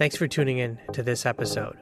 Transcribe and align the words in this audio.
Thanks 0.00 0.16
for 0.16 0.26
tuning 0.26 0.56
in 0.56 0.78
to 0.94 1.02
this 1.02 1.26
episode. 1.26 1.76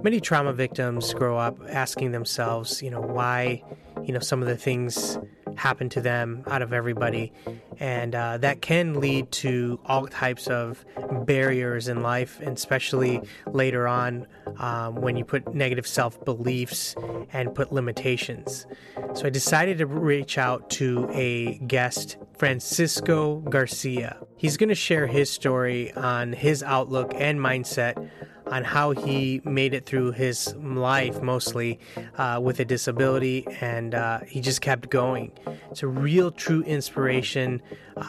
Many 0.00 0.20
trauma 0.20 0.52
victims 0.52 1.12
grow 1.12 1.36
up 1.36 1.58
asking 1.68 2.12
themselves, 2.12 2.80
you 2.84 2.88
know, 2.88 3.00
why, 3.00 3.64
you 4.04 4.12
know, 4.12 4.20
some 4.20 4.40
of 4.40 4.46
the 4.46 4.56
things 4.56 5.18
happen 5.56 5.88
to 5.88 6.00
them 6.00 6.44
out 6.46 6.62
of 6.62 6.72
everybody. 6.72 7.32
And 7.80 8.14
uh, 8.14 8.38
that 8.38 8.62
can 8.62 9.00
lead 9.00 9.32
to 9.32 9.80
all 9.86 10.06
types 10.06 10.46
of 10.46 10.84
barriers 11.26 11.88
in 11.88 12.00
life, 12.00 12.38
and 12.38 12.56
especially 12.56 13.22
later 13.48 13.88
on 13.88 14.28
um, 14.58 14.94
when 14.94 15.16
you 15.16 15.24
put 15.24 15.52
negative 15.52 15.84
self 15.84 16.24
beliefs 16.24 16.94
and 17.32 17.52
put 17.56 17.72
limitations. 17.72 18.66
So 19.14 19.26
I 19.26 19.30
decided 19.30 19.78
to 19.78 19.86
reach 19.86 20.38
out 20.38 20.70
to 20.70 21.10
a 21.10 21.58
guest, 21.66 22.18
Francisco 22.36 23.40
Garcia. 23.40 24.16
He's 24.38 24.56
going 24.56 24.68
to 24.68 24.74
share 24.76 25.08
his 25.08 25.30
story 25.30 25.92
on 25.92 26.32
his 26.32 26.62
outlook 26.62 27.12
and 27.14 27.40
mindset 27.40 28.08
on 28.46 28.64
how 28.64 28.92
he 28.92 29.40
made 29.44 29.74
it 29.74 29.84
through 29.84 30.12
his 30.12 30.54
life 30.54 31.20
mostly 31.20 31.78
uh, 32.16 32.40
with 32.42 32.60
a 32.60 32.64
disability 32.64 33.46
and 33.60 33.94
uh, 33.94 34.20
he 34.20 34.40
just 34.40 34.60
kept 34.60 34.88
going. 34.90 35.32
It's 35.70 35.82
a 35.82 35.88
real 35.88 36.30
true 36.30 36.62
inspiration. 36.62 37.60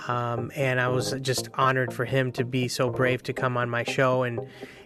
Um, 0.08 0.52
and 0.56 0.80
I 0.80 0.88
was 0.90 1.14
just 1.22 1.50
honored 1.56 1.92
for 1.92 2.06
him 2.06 2.32
to 2.34 2.46
be 2.46 2.68
so 2.68 2.90
brave 2.90 3.24
to 3.24 3.34
come 3.34 3.58
on 3.58 3.70
my 3.70 3.84
show 3.84 4.24
and 4.24 4.40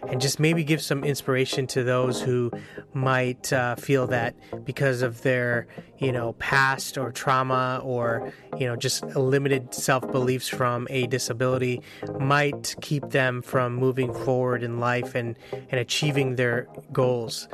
and 0.08 0.20
just 0.20 0.38
maybe 0.38 0.64
give 0.64 0.82
some 0.82 1.04
inspiration 1.04 1.66
to 1.68 1.82
those 1.82 2.20
who 2.20 2.50
might 2.92 3.52
uh, 3.52 3.76
feel 3.76 4.06
that 4.06 4.34
because 4.64 5.02
of 5.02 5.22
their 5.22 5.66
you 5.98 6.12
know 6.12 6.32
past 6.34 6.98
or 6.98 7.10
trauma 7.12 7.80
or 7.82 8.32
you 8.58 8.66
know 8.66 8.76
just 8.76 9.04
limited 9.16 9.72
self 9.74 10.10
beliefs 10.10 10.48
from 10.48 10.86
a 10.90 11.06
disability 11.06 11.80
might 12.18 12.74
keep 12.80 13.10
them 13.10 13.42
from 13.42 13.74
moving 13.74 14.12
forward 14.12 14.62
in 14.62 14.80
life 14.80 15.14
and 15.14 15.38
and 15.52 15.80
achieving 15.80 16.36
their 16.36 16.68
goals. 16.92 17.48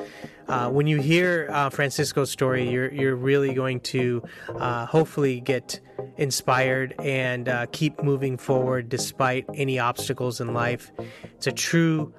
Uh, 0.48 0.68
when 0.68 0.88
you 0.88 1.01
hear 1.01 1.48
uh, 1.52 1.70
Francisco's 1.70 2.30
story, 2.30 2.68
you're 2.68 2.92
you're 2.92 3.14
really 3.14 3.54
going 3.54 3.79
to 3.80 4.23
uh, 4.57 4.85
hopefully 4.87 5.40
get 5.40 5.80
inspired 6.16 6.95
and 6.98 7.48
uh, 7.48 7.66
keep 7.73 8.02
moving 8.02 8.37
forward 8.37 8.88
despite 8.88 9.46
any 9.54 9.79
obstacles 9.79 10.40
in 10.40 10.52
life. 10.52 10.90
It's 11.37 11.46
a 11.46 11.52
true 11.52 12.12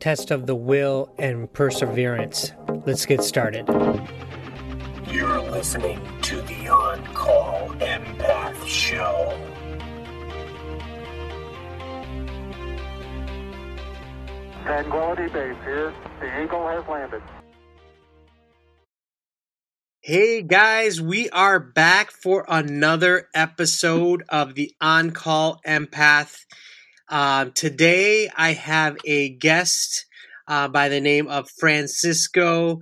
test 0.00 0.30
of 0.30 0.46
the 0.46 0.54
will 0.54 1.12
and 1.18 1.52
perseverance. 1.52 2.52
Let's 2.86 3.06
get 3.06 3.22
started. 3.22 3.68
You're 5.08 5.40
listening 5.40 6.00
to 6.22 6.40
the 6.42 6.68
On 6.68 7.04
Call 7.14 7.68
Empath 7.80 8.66
Show. 8.66 9.36
Tranquility 14.64 15.26
Base 15.32 15.56
here. 15.64 15.92
The 16.20 16.42
Eagle 16.42 16.68
has 16.68 16.86
landed. 16.88 17.22
Hey 20.02 20.42
guys, 20.42 21.00
we 21.00 21.28
are 21.30 21.60
back 21.60 22.10
for 22.10 22.46
another 22.48 23.28
episode 23.34 24.22
of 24.28 24.54
the 24.54 24.74
On 24.80 25.10
Call 25.10 25.60
Empath. 25.66 26.46
Um, 27.10 27.50
today 27.50 28.30
I 28.36 28.52
have 28.52 28.96
a 29.04 29.30
guest 29.30 30.06
uh, 30.46 30.68
by 30.68 30.88
the 30.88 31.00
name 31.00 31.26
of 31.26 31.50
Francisco 31.58 32.78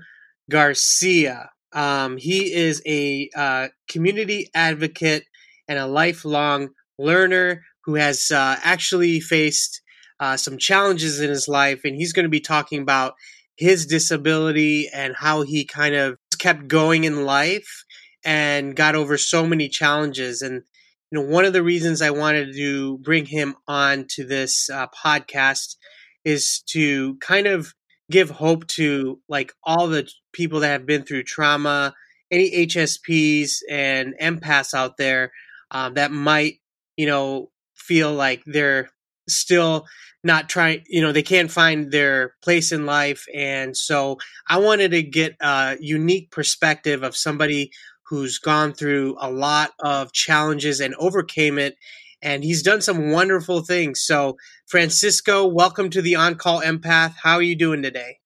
Garcia. 0.50 1.48
Um, 1.72 2.18
he 2.18 2.52
is 2.52 2.82
a 2.84 3.30
uh, 3.34 3.68
community 3.88 4.50
advocate 4.54 5.24
and 5.66 5.78
a 5.78 5.86
lifelong 5.86 6.68
learner 6.98 7.62
who 7.86 7.94
has 7.94 8.30
uh, 8.30 8.56
actually 8.62 9.18
faced 9.20 9.80
uh, 10.20 10.36
some 10.36 10.58
challenges 10.58 11.20
in 11.20 11.30
his 11.30 11.48
life, 11.48 11.80
and 11.84 11.96
he's 11.96 12.12
going 12.12 12.24
to 12.24 12.30
be 12.30 12.40
talking 12.40 12.82
about 12.82 13.14
his 13.56 13.86
disability 13.86 14.90
and 14.92 15.16
how 15.16 15.40
he 15.40 15.64
kind 15.64 15.94
of 15.94 16.18
kept 16.38 16.68
going 16.68 17.04
in 17.04 17.24
life 17.24 17.84
and 18.24 18.76
got 18.76 18.94
over 18.94 19.16
so 19.16 19.46
many 19.46 19.70
challenges. 19.70 20.42
And 20.42 20.64
you 21.10 21.18
know, 21.18 21.26
one 21.26 21.44
of 21.44 21.52
the 21.52 21.62
reasons 21.62 22.02
I 22.02 22.10
wanted 22.10 22.54
to 22.54 22.98
bring 22.98 23.24
him 23.26 23.56
on 23.66 24.06
to 24.10 24.24
this 24.24 24.68
uh, 24.68 24.86
podcast 24.88 25.76
is 26.24 26.62
to 26.68 27.16
kind 27.16 27.46
of 27.46 27.74
give 28.10 28.30
hope 28.30 28.66
to 28.66 29.20
like 29.28 29.52
all 29.64 29.88
the 29.88 30.08
people 30.32 30.60
that 30.60 30.68
have 30.68 30.86
been 30.86 31.04
through 31.04 31.22
trauma, 31.22 31.94
any 32.30 32.66
HSPs 32.66 33.58
and 33.70 34.14
empaths 34.20 34.74
out 34.74 34.96
there 34.98 35.32
um, 35.70 35.94
that 35.94 36.12
might, 36.12 36.54
you 36.96 37.06
know, 37.06 37.50
feel 37.74 38.12
like 38.12 38.42
they're 38.44 38.90
still 39.28 39.86
not 40.24 40.48
trying 40.48 40.82
you 40.88 41.00
know 41.00 41.12
they 41.12 41.22
can't 41.22 41.50
find 41.50 41.92
their 41.92 42.34
place 42.42 42.72
in 42.72 42.86
life. 42.86 43.24
And 43.34 43.76
so 43.76 44.18
i 44.48 44.58
wanted 44.58 44.90
to 44.90 45.02
get 45.02 45.36
a 45.40 45.76
unique 45.80 46.30
perspective 46.30 47.02
of 47.02 47.16
somebody 47.16 47.70
who's 48.08 48.38
gone 48.38 48.72
through 48.72 49.16
a 49.20 49.30
lot 49.30 49.72
of 49.80 50.12
challenges 50.12 50.80
and 50.80 50.94
overcame 50.96 51.58
it 51.58 51.76
and 52.20 52.42
he's 52.42 52.62
done 52.62 52.80
some 52.80 53.10
wonderful 53.10 53.60
things. 53.60 54.00
So 54.00 54.36
francisco 54.66 55.46
welcome 55.46 55.90
to 55.90 56.02
the 56.02 56.16
on 56.16 56.34
call 56.36 56.60
empath. 56.60 57.14
How 57.22 57.34
are 57.34 57.42
you 57.42 57.56
doing 57.56 57.82
today? 57.82 58.18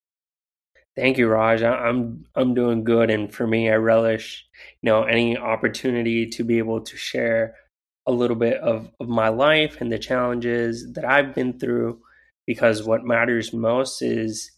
Thank 0.95 1.17
you, 1.17 1.29
Raj. 1.29 1.63
I'm 1.63 2.27
I'm 2.35 2.55
doing 2.55 2.85
good, 2.85 3.11
and 3.11 3.33
for 3.33 3.47
me, 3.47 3.71
I 3.71 3.77
relish 3.77 4.45
you 4.83 4.91
know 4.91 5.05
any 5.05 5.39
opportunity 5.39 6.27
to 6.29 6.45
be 6.45 6.59
able 6.59 6.83
to 6.83 6.97
share 6.97 7.55
a 8.07 8.13
little 8.13 8.37
bit 8.37 8.59
of, 8.59 8.91
of 9.01 9.09
my 9.09 9.29
life 9.29 9.81
and 9.81 9.91
the 9.91 9.99
challenges 9.99 10.93
that 10.93 11.05
I've 11.05 11.35
been 11.35 11.59
through 11.59 12.01
because 12.47 12.83
what 12.83 13.05
matters 13.05 13.53
most 13.53 14.03
is, 14.03 14.51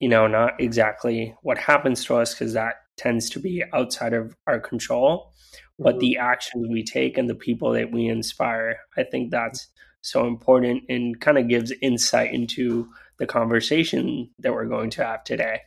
you 0.00 0.08
know, 0.08 0.26
not 0.26 0.60
exactly 0.60 1.34
what 1.42 1.56
happens 1.56 2.04
to 2.04 2.16
us 2.16 2.34
because 2.34 2.52
that 2.52 2.74
tends 2.96 3.30
to 3.30 3.40
be 3.40 3.64
outside 3.72 4.12
of 4.12 4.36
our 4.46 4.60
control, 4.60 5.32
but 5.78 5.92
mm-hmm. 5.92 6.00
the 6.00 6.16
actions 6.18 6.68
we 6.70 6.84
take 6.84 7.18
and 7.18 7.28
the 7.28 7.34
people 7.34 7.72
that 7.72 7.92
we 7.92 8.06
inspire. 8.06 8.78
I 8.96 9.04
think 9.04 9.30
that's 9.30 9.68
so 10.02 10.26
important 10.26 10.84
and 10.88 11.20
kind 11.20 11.38
of 11.38 11.48
gives 11.48 11.72
insight 11.82 12.32
into 12.32 12.88
the 13.18 13.26
conversation 13.26 14.30
that 14.38 14.52
we're 14.52 14.66
going 14.66 14.90
to 14.90 15.04
have 15.04 15.24
today. 15.24 15.60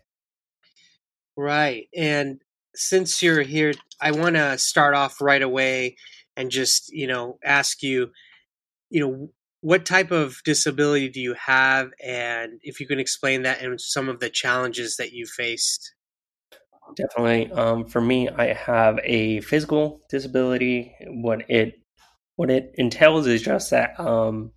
Right. 1.36 1.88
And 1.96 2.42
since 2.76 3.22
you're 3.22 3.42
here, 3.42 3.74
I 4.00 4.12
want 4.12 4.36
to 4.36 4.58
start 4.58 4.94
off 4.94 5.22
right 5.22 5.42
away 5.42 5.96
and 6.38 6.52
just 6.52 6.94
you 6.94 7.08
know 7.08 7.38
ask 7.44 7.84
you 7.84 8.12
you 8.90 9.02
know 9.02 9.30
what 9.62 9.86
type 9.86 10.12
of 10.12 10.38
disability 10.46 11.10
do 11.10 11.20
you 11.20 11.34
have 11.34 11.90
and 12.02 12.62
if 12.62 12.80
you 12.80 12.88
can 12.88 13.00
explain 13.00 13.42
that 13.42 13.62
and 13.62 13.82
some 13.82 14.08
of 14.08 14.20
the 14.20 14.30
challenges 14.30 14.96
that 14.98 15.12
you 15.12 15.26
faced 15.26 15.94
definitely. 16.96 17.52
Um, 17.52 17.86
for 17.86 18.02
me 18.02 18.30
i 18.30 18.54
have 18.54 19.00
a 19.04 19.42
physical 19.42 20.02
disability. 20.10 20.94
What 21.08 21.50
it 21.50 21.80
what 22.36 22.50
it 22.52 22.72
entails 22.76 23.28
is 23.28 23.42
just 23.42 23.72
that 23.72 24.00
um, 24.00 24.52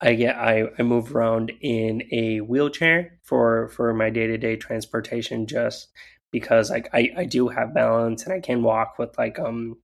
i 0.00 0.14
get 0.14 0.36
I, 0.36 0.68
I 0.78 0.82
move 0.82 1.14
around 1.14 1.52
in 1.60 2.02
a 2.12 2.40
wheelchair 2.40 3.18
for 3.24 3.68
for 3.70 3.92
my 3.94 4.10
day-to-day 4.10 4.56
transportation 4.56 5.46
just 5.46 5.88
because 6.32 6.70
like 6.70 6.88
I, 6.92 7.10
I 7.16 7.24
do 7.24 7.48
have 7.48 7.74
balance 7.74 8.24
and 8.24 8.32
i 8.32 8.40
can 8.40 8.62
walk 8.62 8.98
with 8.98 9.16
like 9.18 9.38
um 9.38 9.76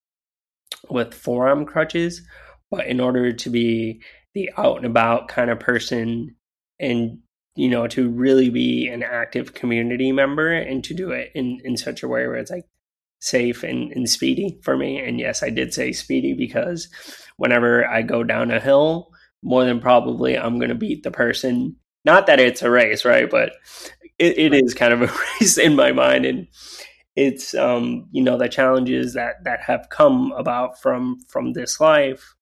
with 0.91 1.15
forearm 1.15 1.65
crutches, 1.67 2.23
but 2.71 2.87
in 2.87 3.01
order 3.01 3.33
to 3.33 3.51
be 3.51 4.03
the 4.35 4.51
out 4.57 4.79
and 4.79 4.87
about 4.87 5.29
kind 5.29 5.51
of 5.51 5.61
person 5.61 6.35
and 6.81 7.19
you 7.55 7.69
know 7.69 7.87
to 7.89 8.09
really 8.09 8.51
be 8.51 8.89
an 8.89 9.03
active 9.03 9.55
community 9.55 10.13
member 10.13 10.53
and 10.53 10.85
to 10.85 10.95
do 10.95 11.11
it 11.11 11.31
in 11.35 11.61
in 11.65 11.77
such 11.77 12.03
a 12.03 12.09
way 12.09 12.27
where 12.27 12.37
it's 12.37 12.51
like 12.51 12.65
safe 13.21 13.63
and, 13.63 13.93
and 13.93 14.11
speedy 14.11 14.59
for 14.63 14.77
me. 14.77 14.99
And 14.99 15.21
yes 15.21 15.43
i 15.43 15.51
did 15.51 15.73
say 15.75 15.93
speedy 15.93 16.35
because 16.35 16.89
whenever 17.37 17.87
i 17.87 18.03
go 18.03 18.25
down 18.25 18.51
a 18.51 18.61
hill 18.61 19.11
more 19.43 19.65
than 19.65 19.81
probably 19.81 20.37
i'm 20.37 20.59
going 20.59 20.71
to 20.71 20.75
beat 20.75 21.03
the 21.03 21.11
person. 21.11 21.77
Not 22.05 22.27
that 22.27 22.41
it's 22.41 22.63
a 22.63 22.71
race 22.71 23.05
right? 23.05 23.31
But 23.31 23.53
it, 24.19 24.39
it 24.39 24.55
is 24.55 24.75
kind 24.75 24.93
of 24.93 25.03
a 25.03 25.07
race 25.41 25.59
in 25.59 25.77
my 25.77 25.93
mind. 25.93 26.25
And 26.25 26.49
it's 27.17 27.55
um, 27.55 28.09
you 28.11 28.23
know 28.23 28.39
the 28.39 28.49
challenges 28.49 29.15
that 29.15 29.45
that 29.45 29.61
have 29.61 29.89
come 29.91 30.33
about 30.33 30.81
from 30.81 31.19
from 31.29 31.53
this 31.53 31.81
life 31.81 32.35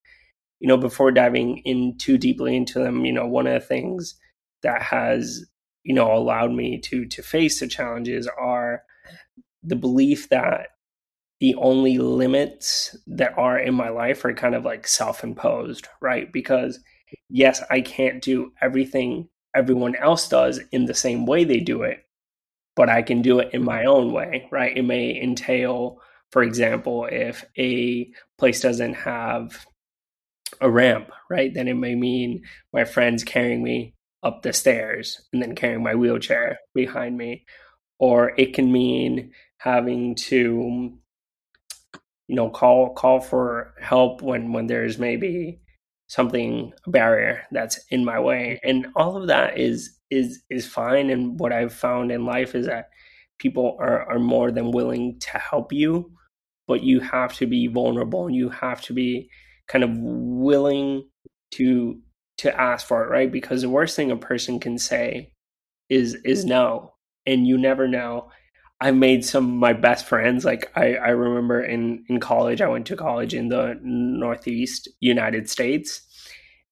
you 0.60 0.68
know 0.68 0.76
before 0.76 1.10
diving 1.10 1.58
in 1.58 1.96
too 1.98 2.16
deeply 2.16 2.54
into 2.54 2.78
them 2.78 3.04
you 3.04 3.12
know 3.12 3.26
one 3.26 3.46
of 3.46 3.54
the 3.54 3.66
things 3.66 4.14
that 4.62 4.82
has 4.82 5.44
you 5.82 5.94
know 5.94 6.12
allowed 6.12 6.52
me 6.52 6.78
to 6.78 7.06
to 7.06 7.22
face 7.22 7.60
the 7.60 7.66
challenges 7.66 8.28
are 8.38 8.82
the 9.62 9.76
belief 9.76 10.28
that 10.28 10.68
the 11.40 11.54
only 11.54 11.98
limits 11.98 12.96
that 13.06 13.36
are 13.38 13.58
in 13.58 13.74
my 13.74 13.88
life 13.88 14.24
are 14.24 14.34
kind 14.34 14.54
of 14.54 14.64
like 14.64 14.86
self-imposed 14.86 15.88
right 16.00 16.32
because 16.32 16.80
yes 17.28 17.62
i 17.70 17.80
can't 17.80 18.22
do 18.22 18.52
everything 18.60 19.28
everyone 19.54 19.96
else 19.96 20.28
does 20.28 20.60
in 20.72 20.84
the 20.86 20.94
same 20.94 21.26
way 21.26 21.44
they 21.44 21.60
do 21.60 21.82
it 21.82 22.04
but 22.76 22.88
I 22.88 23.02
can 23.02 23.22
do 23.22 23.40
it 23.40 23.52
in 23.52 23.62
my 23.62 23.84
own 23.84 24.12
way, 24.12 24.48
right? 24.50 24.76
It 24.76 24.84
may 24.84 25.20
entail, 25.20 26.00
for 26.30 26.42
example, 26.42 27.06
if 27.10 27.44
a 27.58 28.10
place 28.38 28.60
doesn't 28.60 28.94
have 28.94 29.66
a 30.60 30.70
ramp, 30.70 31.10
right, 31.28 31.52
then 31.52 31.68
it 31.68 31.74
may 31.74 31.94
mean 31.94 32.42
my 32.72 32.84
friends 32.84 33.24
carrying 33.24 33.62
me 33.62 33.94
up 34.22 34.42
the 34.42 34.52
stairs 34.52 35.20
and 35.32 35.42
then 35.42 35.54
carrying 35.54 35.82
my 35.82 35.94
wheelchair 35.94 36.58
behind 36.74 37.16
me. 37.16 37.44
Or 37.98 38.32
it 38.38 38.54
can 38.54 38.72
mean 38.72 39.32
having 39.58 40.14
to 40.14 40.98
you 42.30 42.36
know 42.36 42.48
call 42.48 42.94
call 42.94 43.20
for 43.20 43.74
help 43.80 44.22
when 44.22 44.52
when 44.52 44.68
there's 44.68 44.98
maybe 44.98 45.60
something 46.06 46.72
a 46.86 46.90
barrier 46.90 47.42
that's 47.50 47.80
in 47.90 48.04
my 48.04 48.20
way 48.20 48.60
and 48.62 48.86
all 48.94 49.16
of 49.16 49.26
that 49.26 49.58
is 49.58 49.98
is 50.10 50.40
is 50.48 50.64
fine 50.64 51.10
and 51.10 51.40
what 51.40 51.52
i've 51.52 51.74
found 51.74 52.12
in 52.12 52.24
life 52.24 52.54
is 52.54 52.66
that 52.66 52.88
people 53.38 53.76
are 53.80 54.08
are 54.08 54.20
more 54.20 54.52
than 54.52 54.70
willing 54.70 55.18
to 55.18 55.38
help 55.38 55.72
you 55.72 56.12
but 56.68 56.84
you 56.84 57.00
have 57.00 57.34
to 57.34 57.46
be 57.46 57.66
vulnerable 57.66 58.26
and 58.26 58.36
you 58.36 58.48
have 58.48 58.80
to 58.80 58.92
be 58.92 59.28
kind 59.66 59.82
of 59.82 59.90
willing 59.92 61.04
to 61.50 61.98
to 62.40 62.60
ask 62.60 62.86
for 62.86 63.04
it 63.04 63.10
right 63.10 63.32
because 63.32 63.62
the 63.62 63.70
worst 63.70 63.96
thing 63.96 64.10
a 64.10 64.16
person 64.16 64.60
can 64.60 64.78
say 64.78 65.32
is 65.88 66.14
is 66.24 66.44
no 66.44 66.94
and 67.26 67.46
you 67.46 67.56
never 67.58 67.88
know 67.88 68.30
I 68.80 68.90
made 68.92 69.24
some 69.24 69.44
of 69.44 69.54
my 69.54 69.72
best 69.74 70.06
friends. 70.06 70.44
Like 70.44 70.72
I, 70.74 70.94
I 70.94 71.08
remember 71.10 71.62
in, 71.62 72.04
in 72.08 72.18
college, 72.18 72.62
I 72.62 72.68
went 72.68 72.86
to 72.86 72.96
college 72.96 73.34
in 73.34 73.48
the 73.48 73.78
Northeast 73.82 74.88
United 75.00 75.50
States. 75.50 76.00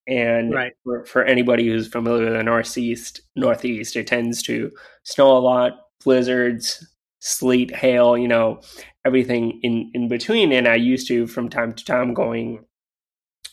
And 0.07 0.55
Right. 0.55 0.73
for, 0.85 1.05
for 1.05 1.23
anybody 1.23 1.69
who's 1.69 1.87
familiar 1.87 2.25
with 2.25 2.33
the 2.33 2.43
Northeast, 2.43 3.21
Northeast, 3.37 3.95
it 3.95 4.07
tends 4.07 4.43
to 4.45 4.71
snow 5.03 5.37
a 5.37 5.39
lot, 5.39 5.73
blizzards, 6.03 6.87
sleet, 7.21 7.77
hail, 7.77 8.17
you 8.17 8.27
know, 8.27 8.63
everything 9.05 9.61
in, 9.63 9.91
in 9.93 10.09
between. 10.09 10.51
And 10.51 10.67
I 10.67 10.77
used 10.77 11.09
to, 11.09 11.27
from 11.27 11.51
time 11.51 11.75
to 11.75 11.85
time, 11.85 12.15
going 12.15 12.65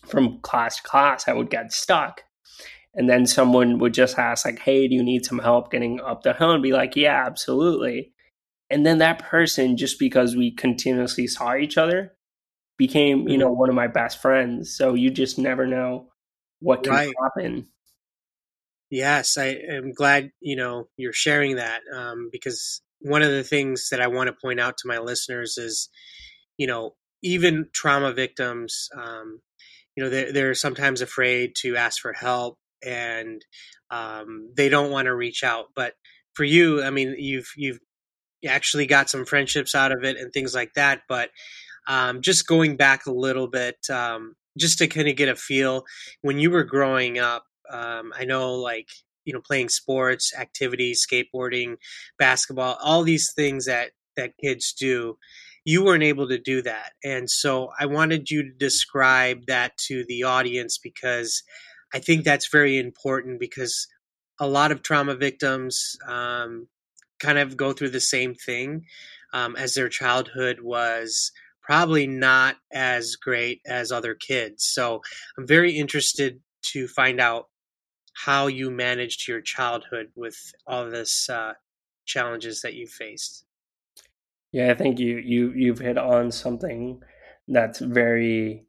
from 0.07 0.39
class 0.41 0.77
to 0.77 0.83
class, 0.83 1.27
I 1.27 1.33
would 1.33 1.49
get 1.49 1.71
stuck. 1.73 2.23
And 2.93 3.09
then 3.09 3.25
someone 3.25 3.79
would 3.79 3.93
just 3.93 4.17
ask, 4.17 4.45
like, 4.45 4.59
hey, 4.59 4.87
do 4.87 4.95
you 4.95 5.03
need 5.03 5.25
some 5.25 5.39
help 5.39 5.71
getting 5.71 5.99
up 5.99 6.23
the 6.23 6.33
hill? 6.33 6.51
And 6.51 6.63
be 6.63 6.71
like, 6.71 6.95
yeah, 6.95 7.25
absolutely 7.25 8.13
and 8.69 8.85
then 8.85 8.97
that 8.99 9.19
person 9.19 9.77
just 9.77 9.99
because 9.99 10.35
we 10.35 10.51
continuously 10.51 11.27
saw 11.27 11.55
each 11.55 11.77
other 11.77 12.13
became 12.77 13.27
you 13.27 13.37
know 13.37 13.51
one 13.51 13.69
of 13.69 13.75
my 13.75 13.87
best 13.87 14.21
friends 14.21 14.75
so 14.75 14.93
you 14.93 15.09
just 15.09 15.37
never 15.37 15.65
know 15.65 16.07
what 16.59 16.83
can 16.83 16.95
Right. 16.95 17.13
happen 17.23 17.67
Yes, 18.89 19.37
I 19.37 19.47
am 19.69 19.91
glad 19.93 20.31
you 20.41 20.55
know 20.55 20.89
you're 20.97 21.13
sharing 21.13 21.55
that 21.57 21.81
um, 21.93 22.29
because 22.31 22.81
one 23.01 23.21
of 23.21 23.31
the 23.31 23.43
things 23.43 23.89
that 23.89 24.01
I 24.01 24.07
want 24.07 24.27
to 24.27 24.35
point 24.41 24.59
out 24.59 24.77
to 24.77 24.87
my 24.87 24.99
listeners 24.99 25.57
is, 25.57 25.89
you 26.57 26.67
know, 26.67 26.95
even 27.21 27.67
trauma 27.73 28.13
victims, 28.13 28.89
um, 28.97 29.41
you 29.95 30.03
know, 30.03 30.09
they're, 30.09 30.31
they're 30.31 30.53
sometimes 30.55 31.01
afraid 31.01 31.53
to 31.61 31.75
ask 31.75 32.01
for 32.01 32.13
help 32.13 32.57
and 32.85 33.41
um, 33.89 34.51
they 34.55 34.69
don't 34.69 34.91
want 34.91 35.05
to 35.05 35.15
reach 35.15 35.43
out. 35.43 35.67
But 35.75 35.93
for 36.33 36.43
you, 36.43 36.83
I 36.83 36.89
mean, 36.89 37.15
you've 37.17 37.51
you've 37.55 37.79
actually 38.47 38.85
got 38.85 39.09
some 39.09 39.25
friendships 39.25 39.75
out 39.75 39.91
of 39.91 40.03
it 40.03 40.17
and 40.17 40.31
things 40.31 40.53
like 40.53 40.73
that. 40.75 41.01
But 41.07 41.29
um, 41.87 42.21
just 42.21 42.47
going 42.47 42.77
back 42.77 43.05
a 43.05 43.11
little 43.11 43.47
bit, 43.47 43.77
um, 43.89 44.35
just 44.57 44.77
to 44.79 44.87
kind 44.87 45.07
of 45.07 45.15
get 45.15 45.29
a 45.29 45.35
feel, 45.35 45.85
when 46.21 46.39
you 46.39 46.51
were 46.51 46.63
growing 46.63 47.19
up, 47.19 47.45
um, 47.71 48.11
I 48.17 48.25
know 48.25 48.55
like 48.55 48.89
you 49.25 49.33
know 49.33 49.41
playing 49.41 49.69
sports, 49.69 50.33
activities, 50.37 51.05
skateboarding, 51.05 51.75
basketball, 52.19 52.77
all 52.83 53.03
these 53.03 53.31
things 53.35 53.65
that 53.65 53.91
that 54.17 54.33
kids 54.43 54.73
do. 54.73 55.17
You 55.65 55.83
weren't 55.83 56.03
able 56.03 56.27
to 56.29 56.37
do 56.37 56.61
that, 56.61 56.93
and 57.03 57.29
so 57.29 57.71
I 57.79 57.87
wanted 57.87 58.29
you 58.29 58.43
to 58.43 58.51
describe 58.57 59.47
that 59.47 59.77
to 59.87 60.05
the 60.07 60.23
audience 60.23 60.77
because 60.77 61.43
I 61.93 61.99
think 61.99 62.23
that's 62.23 62.49
very 62.49 62.77
important 62.77 63.39
because 63.39 63.87
a 64.39 64.47
lot 64.47 64.71
of 64.71 64.83
trauma 64.83 65.15
victims 65.15 65.95
um, 66.07 66.67
kind 67.19 67.37
of 67.39 67.57
go 67.57 67.73
through 67.73 67.89
the 67.89 67.99
same 67.99 68.35
thing 68.35 68.85
um, 69.33 69.55
as 69.55 69.73
their 69.73 69.89
childhood 69.89 70.59
was 70.61 71.31
probably 71.63 72.05
not 72.05 72.57
as 72.71 73.15
great 73.15 73.61
as 73.65 73.91
other 73.91 74.13
kids. 74.13 74.65
So 74.65 75.01
I'm 75.37 75.47
very 75.47 75.77
interested 75.77 76.39
to 76.73 76.87
find 76.87 77.19
out 77.19 77.47
how 78.13 78.47
you 78.47 78.71
managed 78.71 79.27
your 79.27 79.41
childhood 79.41 80.11
with 80.15 80.37
all 80.67 80.89
this 80.89 81.29
uh, 81.29 81.53
challenges 82.05 82.61
that 82.61 82.75
you 82.75 82.87
faced. 82.87 83.44
Yeah 84.55 84.71
i 84.71 84.75
think 84.75 84.99
you 84.99 85.17
you 85.17 85.51
you've 85.55 85.79
hit 85.79 85.97
on 85.99 86.31
something 86.31 87.01
that's 87.49 87.79
very 87.79 88.65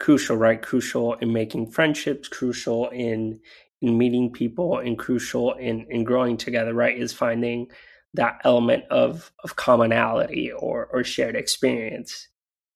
crucial 0.00 0.36
right? 0.38 0.62
Crucial 0.62 1.14
in 1.16 1.32
making 1.32 1.72
friendships 1.72 2.28
crucial 2.28 2.90
in 2.90 3.40
in 3.82 3.98
meeting 3.98 4.32
people 4.32 4.78
and 4.80 4.98
crucial 4.98 5.54
in 5.54 5.86
in 5.90 6.04
growing 6.04 6.38
together 6.38 6.74
right? 6.74 6.98
Is 6.98 7.14
finding 7.14 7.68
that 8.14 8.40
element 8.44 8.84
of 8.90 9.32
of 9.44 9.56
commonality 9.56 10.52
or 10.52 10.88
or 10.92 11.04
shared 11.04 11.36
experience. 11.36 12.28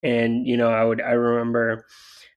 And 0.04 0.46
you 0.48 0.56
know 0.58 0.70
i 0.70 0.84
would 0.84 1.02
i 1.02 1.12
remember 1.12 1.86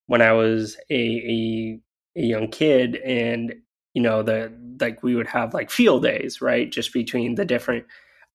when 0.07 0.21
i 0.21 0.33
was 0.33 0.77
a 0.91 0.95
a, 0.95 1.79
a 2.17 2.23
young 2.23 2.49
kid 2.49 2.97
and 2.97 3.55
you 3.95 4.03
know 4.03 4.23
the 4.23 4.53
like 4.81 5.03
we 5.03 5.15
would 5.15 5.27
have 5.27 5.53
like 5.55 5.71
field 5.71 6.03
days 6.03 6.41
right? 6.41 6.71
Just 6.71 6.93
between 6.93 7.35
the 7.35 7.45
different 7.45 7.85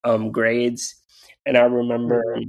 um 0.05 0.33
grades 0.33 0.97
and 1.51 1.59
i 1.59 1.63
remember 1.63 2.23
mm-hmm. 2.37 2.49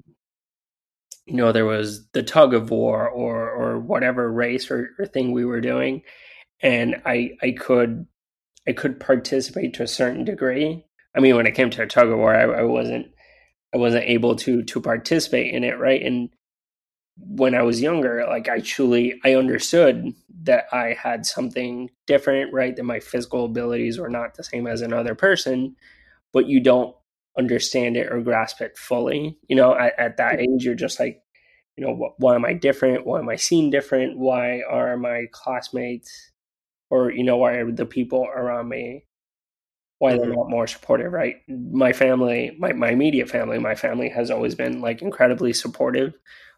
you 1.25 1.35
know 1.35 1.51
there 1.51 1.65
was 1.65 2.07
the 2.11 2.21
tug 2.21 2.53
of 2.53 2.69
war 2.69 3.09
or 3.09 3.49
or 3.49 3.79
whatever 3.79 4.31
race 4.31 4.69
or, 4.69 4.91
or 4.99 5.07
thing 5.07 5.31
we 5.31 5.43
were 5.43 5.59
doing. 5.59 6.03
And 6.61 7.01
i 7.03 7.31
i 7.41 7.51
could 7.51 8.05
i 8.67 8.73
could 8.73 8.99
participate 8.99 9.73
to 9.73 9.83
a 9.83 9.87
certain 9.87 10.23
degree. 10.23 10.85
I 11.15 11.19
mean 11.19 11.35
when 11.35 11.47
it 11.47 11.55
came 11.55 11.71
to 11.71 11.81
a 11.81 11.87
tug 11.87 12.09
of 12.09 12.19
war 12.19 12.35
i, 12.35 12.43
I 12.43 12.61
wasn't 12.61 13.07
i 13.73 13.77
wasn't 13.77 14.05
able 14.05 14.35
to 14.35 14.61
to 14.61 14.79
participate 14.79 15.51
in 15.51 15.63
it 15.63 15.79
right? 15.79 16.03
And 16.03 16.29
when 17.17 17.55
i 17.55 17.63
was 17.63 17.81
younger 17.81 18.25
like 18.29 18.49
i 18.49 18.59
truly 18.59 19.19
i 19.25 19.33
understood 19.35 20.13
that 20.43 20.65
i 20.71 20.95
had 21.01 21.25
something 21.25 21.89
different 22.05 22.53
right? 22.53 22.75
That 22.75 22.83
my 22.83 22.99
physical 22.99 23.45
abilities 23.45 23.97
were 23.97 24.09
not 24.09 24.35
the 24.35 24.43
same 24.43 24.67
as 24.67 24.81
another 24.81 25.15
person. 25.15 25.75
But 26.33 26.47
you 26.47 26.61
don't 26.61 26.95
understand 27.37 27.95
it 27.97 28.11
or 28.11 28.21
grasp 28.21 28.61
it 28.61 28.77
fully 28.77 29.37
you 29.47 29.55
know 29.55 29.73
at, 29.75 29.97
at 29.97 30.17
that 30.17 30.39
age 30.39 30.65
you're 30.65 30.75
just 30.75 30.99
like 30.99 31.21
you 31.77 31.85
know 31.85 31.95
wh- 31.95 32.19
why 32.19 32.35
am 32.35 32.45
i 32.45 32.53
different 32.53 33.05
why 33.05 33.19
am 33.19 33.29
i 33.29 33.35
seen 33.35 33.69
different 33.69 34.17
why 34.17 34.61
are 34.69 34.97
my 34.97 35.25
classmates 35.31 36.31
or 36.89 37.11
you 37.11 37.23
know 37.23 37.37
why 37.37 37.53
are 37.53 37.71
the 37.71 37.85
people 37.85 38.27
around 38.35 38.67
me 38.69 39.05
why 39.99 40.17
they're 40.17 40.27
Mhm. 40.27 40.35
not 40.35 40.49
more 40.49 40.67
supportive 40.67 41.11
right 41.13 41.37
my 41.47 41.93
family 41.93 42.55
my, 42.59 42.73
my 42.73 42.89
immediate 42.89 43.29
family 43.29 43.59
my 43.59 43.75
family 43.75 44.09
has 44.09 44.31
always 44.31 44.55
been 44.55 44.81
like 44.81 45.01
incredibly 45.01 45.53
supportive 45.53 46.13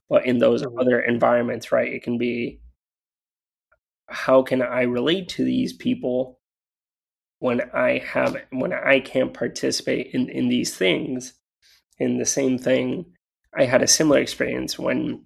but 0.10 0.26
in 0.26 0.40
those 0.40 0.64
Mhm. 0.64 0.78
other 0.80 1.00
environments 1.02 1.72
right 1.72 1.94
it 1.94 2.04
can 2.04 2.18
be 2.18 2.60
how 4.08 4.42
can 4.42 4.62
i 4.62 4.82
relate 4.84 5.28
to 5.30 5.44
these 5.44 5.74
people 5.74 6.40
when 7.44 7.60
i 7.74 7.98
have 7.98 8.38
when 8.52 8.72
i 8.72 9.02
can't 9.02 9.34
participate 9.34 10.12
in 10.14 10.30
in 10.30 10.48
these 10.48 10.74
things 10.74 11.34
and 12.00 12.18
the 12.18 12.26
same 12.26 12.58
thing 12.58 13.06
i 13.54 13.66
had 13.66 13.82
a 13.82 13.88
similar 13.88 14.20
experience 14.20 14.80
when 14.80 15.22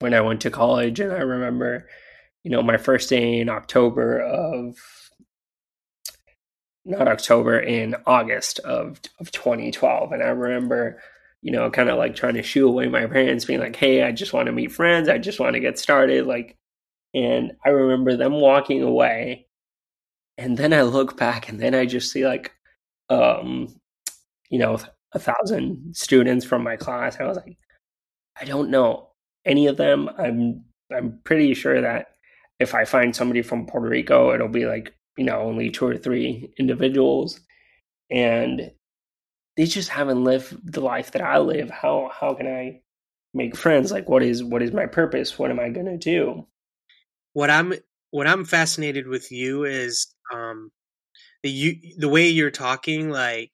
when 0.00 0.12
i 0.12 0.20
went 0.20 0.42
to 0.42 0.50
college 0.50 1.00
and 1.00 1.10
i 1.10 1.20
remember 1.20 1.88
you 2.44 2.50
know 2.50 2.62
my 2.62 2.76
first 2.76 3.08
day 3.08 3.40
in 3.40 3.48
october 3.48 4.20
of 4.20 4.76
not 6.84 7.08
october 7.08 7.58
in 7.58 7.96
august 8.06 8.58
of 8.58 9.00
of 9.18 9.32
2012 9.32 10.12
and 10.12 10.22
i 10.22 10.28
remember 10.28 11.00
you 11.40 11.50
know 11.50 11.70
kind 11.70 11.88
of 11.88 11.96
like 11.96 12.14
trying 12.14 12.34
to 12.34 12.42
shoo 12.42 12.68
away 12.68 12.88
my 12.88 13.06
parents 13.06 13.46
being 13.46 13.58
like 13.58 13.76
hey 13.76 14.02
i 14.02 14.12
just 14.12 14.34
want 14.34 14.46
to 14.46 14.52
meet 14.52 14.70
friends. 14.70 15.08
I 15.08 15.16
just 15.16 15.40
want 15.40 15.54
to 15.54 15.60
get 15.60 15.78
started 15.78 16.26
like 16.26 16.58
and 17.14 17.52
i 17.64 17.70
remember 17.70 18.18
them 18.18 18.34
walking 18.34 18.82
away 18.82 19.46
and 20.38 20.56
then 20.56 20.72
i 20.72 20.82
look 20.82 21.16
back 21.16 21.48
and 21.48 21.60
then 21.60 21.74
i 21.74 21.84
just 21.84 22.10
see 22.12 22.26
like 22.26 22.52
um 23.10 23.68
you 24.50 24.58
know 24.58 24.78
a 25.14 25.18
thousand 25.18 25.94
students 25.94 26.44
from 26.44 26.62
my 26.62 26.76
class 26.76 27.18
i 27.20 27.24
was 27.24 27.36
like 27.36 27.56
i 28.40 28.44
don't 28.44 28.70
know 28.70 29.08
any 29.44 29.66
of 29.66 29.76
them. 29.76 30.08
I'm 30.18 30.64
i'm 30.94 31.20
pretty 31.24 31.54
sure 31.54 31.80
that 31.80 32.14
if 32.60 32.74
i 32.74 32.84
find 32.84 33.14
somebody 33.14 33.42
from 33.42 33.66
puerto 33.66 33.88
rico 33.88 34.32
it'll 34.32 34.48
be 34.48 34.66
like 34.66 34.94
you 35.16 35.24
know 35.24 35.40
only 35.40 35.70
two 35.70 35.86
or 35.86 35.96
three 35.96 36.52
individuals 36.58 37.40
and 38.10 38.70
they 39.56 39.64
just 39.64 39.88
haven't 39.88 40.24
lived 40.24 40.72
the 40.72 40.80
life 40.80 41.12
that 41.12 41.22
i 41.22 41.38
live. 41.38 41.70
How 41.70 42.10
how 42.18 42.34
can 42.34 42.46
i 42.46 42.80
make 43.34 43.56
friends? 43.56 43.92
Like 43.92 44.08
what 44.08 44.22
is 44.22 44.42
what 44.42 44.62
is 44.62 44.72
my 44.72 44.86
purpose? 44.86 45.38
What 45.38 45.50
am 45.50 45.60
i 45.60 45.68
going 45.68 45.86
to 45.86 45.96
do? 45.96 46.46
What 47.32 47.50
I'm 47.50 47.74
what 48.12 48.28
I'm 48.28 48.46
fascinated 48.46 49.08
with 49.08 49.32
you 49.32 49.64
is 49.64 50.08
um, 50.34 50.72
the 51.42 51.50
you 51.50 51.76
the 51.98 52.08
way 52.08 52.28
you're 52.28 52.50
talking. 52.52 53.10
Like 53.10 53.52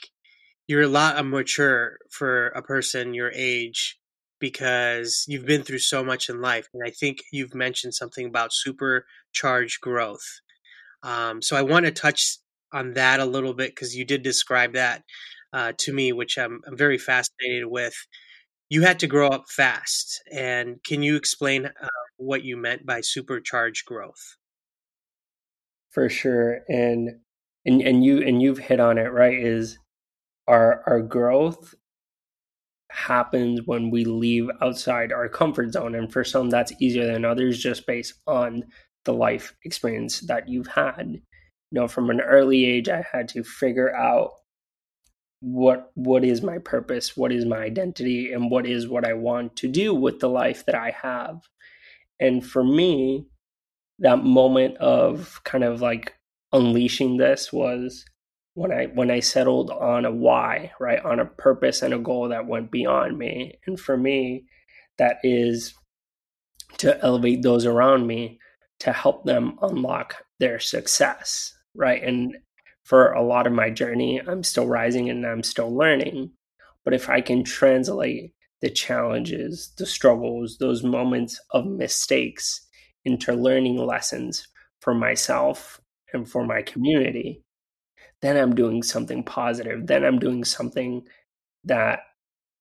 you're 0.69 0.83
a 0.83 0.89
lot 0.89 1.17
more 1.27 1.41
mature 1.41 1.99
for 2.11 2.49
a 2.49 2.63
person 2.63 3.15
your 3.15 3.33
age 3.35 3.99
because 4.41 5.25
you've 5.29 5.47
been 5.47 5.63
through 5.65 5.81
so 5.81 6.05
much 6.05 6.29
in 6.31 6.41
life, 6.43 6.69
and 6.75 6.83
I 6.87 6.91
think 6.91 7.19
you've 7.33 7.55
mentioned 7.55 7.95
something 7.95 8.27
about 8.27 8.53
supercharged 8.53 9.81
growth. 9.83 10.27
Um, 11.03 11.43
so 11.43 11.57
I 11.57 11.63
want 11.63 11.87
to 11.87 11.93
touch 11.93 12.39
on 12.73 12.95
that 12.95 13.21
a 13.21 13.25
little 13.27 13.55
bit 13.55 13.71
because 13.73 13.97
you 13.97 14.05
did 14.05 14.23
describe 14.23 14.75
that 14.75 15.03
uh, 15.53 15.73
to 15.79 15.93
me, 15.93 16.13
which 16.13 16.39
I'm, 16.39 16.61
I'm 16.67 16.77
very 16.77 16.99
fascinated 16.99 17.67
with. 17.67 17.95
You 18.71 18.83
had 18.83 19.01
to 19.01 19.09
grow 19.09 19.29
up 19.29 19.47
fast, 19.51 20.23
and 20.33 20.83
can 20.85 21.03
you 21.03 21.17
explain 21.17 21.67
uh, 21.67 21.89
what 22.19 22.45
you 22.45 22.57
meant 22.57 22.87
by 22.87 23.03
supercharged 23.03 23.87
growth? 23.87 24.38
For 25.99 26.09
sure, 26.09 26.61
and 26.69 27.19
and 27.67 27.83
and 27.83 28.05
you 28.05 28.23
and 28.23 28.41
you've 28.41 28.61
hit 28.61 28.79
on 28.79 28.99
it 28.99 29.13
right. 29.13 29.37
Is 29.37 29.81
our 30.47 30.85
our 30.87 31.03
growth 31.03 31.75
happens 32.93 33.63
when 33.65 33.91
we 33.91 34.05
leave 34.05 34.49
outside 34.63 35.11
our 35.11 35.29
comfort 35.29 35.73
zone, 35.73 35.97
and 35.97 36.13
for 36.13 36.23
some 36.23 36.51
that's 36.51 36.73
easier 36.81 37.05
than 37.05 37.25
others, 37.25 37.61
just 37.61 37.85
based 37.85 38.15
on 38.29 38.63
the 39.07 39.13
life 39.13 39.57
experience 39.65 40.21
that 40.21 40.49
you've 40.49 40.69
had. 40.69 41.15
You 41.15 41.21
know, 41.73 41.89
from 41.89 42.11
an 42.11 42.21
early 42.21 42.65
age, 42.65 42.89
I 42.89 43.05
had 43.13 43.27
to 43.31 43.43
figure 43.43 43.93
out 43.93 44.35
what 45.41 45.91
what 45.97 46.25
is 46.25 46.43
my 46.43 46.59
purpose, 46.59 47.17
what 47.17 47.33
is 47.33 47.45
my 47.45 47.59
identity, 47.59 48.33
and 48.33 48.53
what 48.53 48.67
is 48.67 48.87
what 48.87 49.05
I 49.05 49.15
want 49.15 49.57
to 49.57 49.67
do 49.67 49.93
with 49.93 50.21
the 50.21 50.29
life 50.29 50.65
that 50.67 50.77
I 50.77 50.93
have. 51.03 51.41
And 52.21 52.47
for 52.47 52.63
me, 52.63 53.27
that 54.01 54.25
moment 54.25 54.77
of 54.79 55.41
kind 55.45 55.65
of 55.65 55.81
like 55.81 56.15
unleashing 56.53 57.17
this 57.17 57.53
was 57.53 58.05
when 58.55 58.73
I 58.73 58.87
when 58.87 59.11
I 59.11 59.21
settled 59.21 59.71
on 59.71 60.05
a 60.05 60.11
why, 60.11 60.73
right? 60.81 61.05
On 61.05 61.21
a 61.21 61.27
purpose 61.27 61.83
and 61.83 61.95
a 61.95 61.99
goal 61.99 62.29
that 62.29 62.47
went 62.47 62.71
beyond 62.71 63.19
me. 63.19 63.59
And 63.67 63.79
for 63.79 63.97
me, 63.97 64.47
that 64.99 65.19
is 65.23 65.75
to 66.79 67.01
elevate 67.03 67.43
those 67.43 67.67
around 67.67 68.07
me 68.07 68.39
to 68.81 68.93
help 68.93 69.25
them 69.25 69.59
unlock 69.63 70.17
their 70.39 70.59
success, 70.59 71.53
right? 71.75 72.03
And 72.03 72.37
for 72.85 73.13
a 73.13 73.23
lot 73.23 73.47
of 73.47 73.53
my 73.53 73.71
journey, 73.71 74.21
I'm 74.21 74.43
still 74.43 74.67
rising 74.67 75.11
and 75.11 75.27
I'm 75.27 75.43
still 75.43 75.75
learning. 75.75 76.31
But 76.85 76.95
if 76.95 77.09
I 77.09 77.21
can 77.21 77.45
translate 77.45 78.33
the 78.61 78.71
challenges, 78.71 79.73
the 79.79 79.87
struggles, 79.87 80.59
those 80.59 80.83
moments 80.83 81.41
of 81.51 81.67
mistakes 81.67 82.67
into 83.05 83.33
learning 83.33 83.77
lessons 83.77 84.47
for 84.81 84.95
myself 84.95 85.81
and 86.13 86.29
for 86.29 86.45
my 86.45 86.63
community, 86.63 87.43
then 88.23 88.37
I'm 88.37 88.55
doing 88.55 88.83
something 88.83 89.23
positive. 89.23 89.87
Then 89.87 90.05
I'm 90.05 90.19
doing 90.19 90.45
something 90.45 91.07
that 91.65 92.01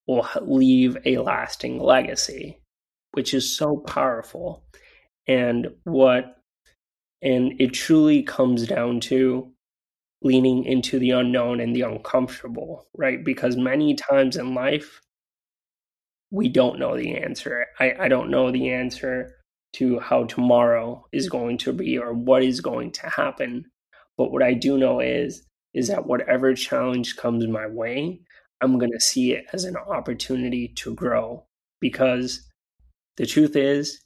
will 0.07 0.27
leave 0.41 0.97
a 1.05 1.17
lasting 1.17 1.79
legacy, 1.79 2.59
which 3.11 3.33
is 3.33 3.55
so 3.55 3.77
powerful. 3.77 4.63
And 5.27 5.67
what, 5.83 6.37
and 7.21 7.59
it 7.59 7.73
truly 7.73 8.23
comes 8.23 8.67
down 8.67 8.99
to 9.01 9.51
leaning 10.21 10.63
into 10.65 10.99
the 10.99 11.11
unknown 11.11 11.59
and 11.59 11.75
the 11.75 11.81
uncomfortable, 11.81 12.87
right? 12.95 13.23
Because 13.23 13.55
many 13.55 13.95
times 13.95 14.35
in 14.35 14.53
life, 14.53 15.01
we 16.31 16.49
don't 16.49 16.79
know 16.79 16.97
the 16.97 17.15
answer. 17.17 17.67
I, 17.79 17.95
I 17.99 18.07
don't 18.07 18.29
know 18.29 18.51
the 18.51 18.69
answer 18.69 19.36
to 19.77 19.99
how 19.99 20.23
tomorrow 20.23 21.05
is 21.11 21.27
mm. 21.27 21.31
going 21.31 21.57
to 21.59 21.73
be 21.73 21.97
or 21.97 22.13
what 22.13 22.43
is 22.43 22.61
going 22.61 22.91
to 22.91 23.09
happen. 23.09 23.65
But 24.17 24.31
what 24.31 24.43
I 24.43 24.53
do 24.53 24.77
know 24.77 24.99
is 24.99 25.43
is 25.73 25.89
that 25.89 26.07
whatever 26.07 26.55
challenge 26.55 27.17
comes 27.17 27.45
my 27.45 27.67
way, 27.67 28.19
I'm 28.61 28.79
going 28.79 28.91
to 28.91 28.99
see 28.99 29.33
it 29.33 29.45
as 29.53 29.63
an 29.63 29.75
opportunity 29.75 30.69
to 30.69 30.95
grow 30.95 31.45
because 31.79 32.49
the 33.17 33.27
truth 33.27 33.55
is 33.55 34.01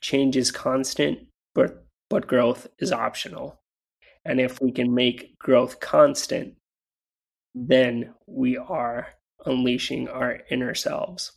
change 0.00 0.36
is 0.36 0.50
constant, 0.50 1.18
but 1.54 1.84
but 2.08 2.26
growth 2.26 2.66
is 2.78 2.92
optional. 2.92 3.60
And 4.24 4.40
if 4.40 4.60
we 4.60 4.72
can 4.72 4.94
make 4.94 5.38
growth 5.38 5.80
constant, 5.80 6.54
then 7.54 8.14
we 8.26 8.56
are 8.56 9.08
unleashing 9.44 10.08
our 10.08 10.40
inner 10.50 10.74
selves. 10.74 11.32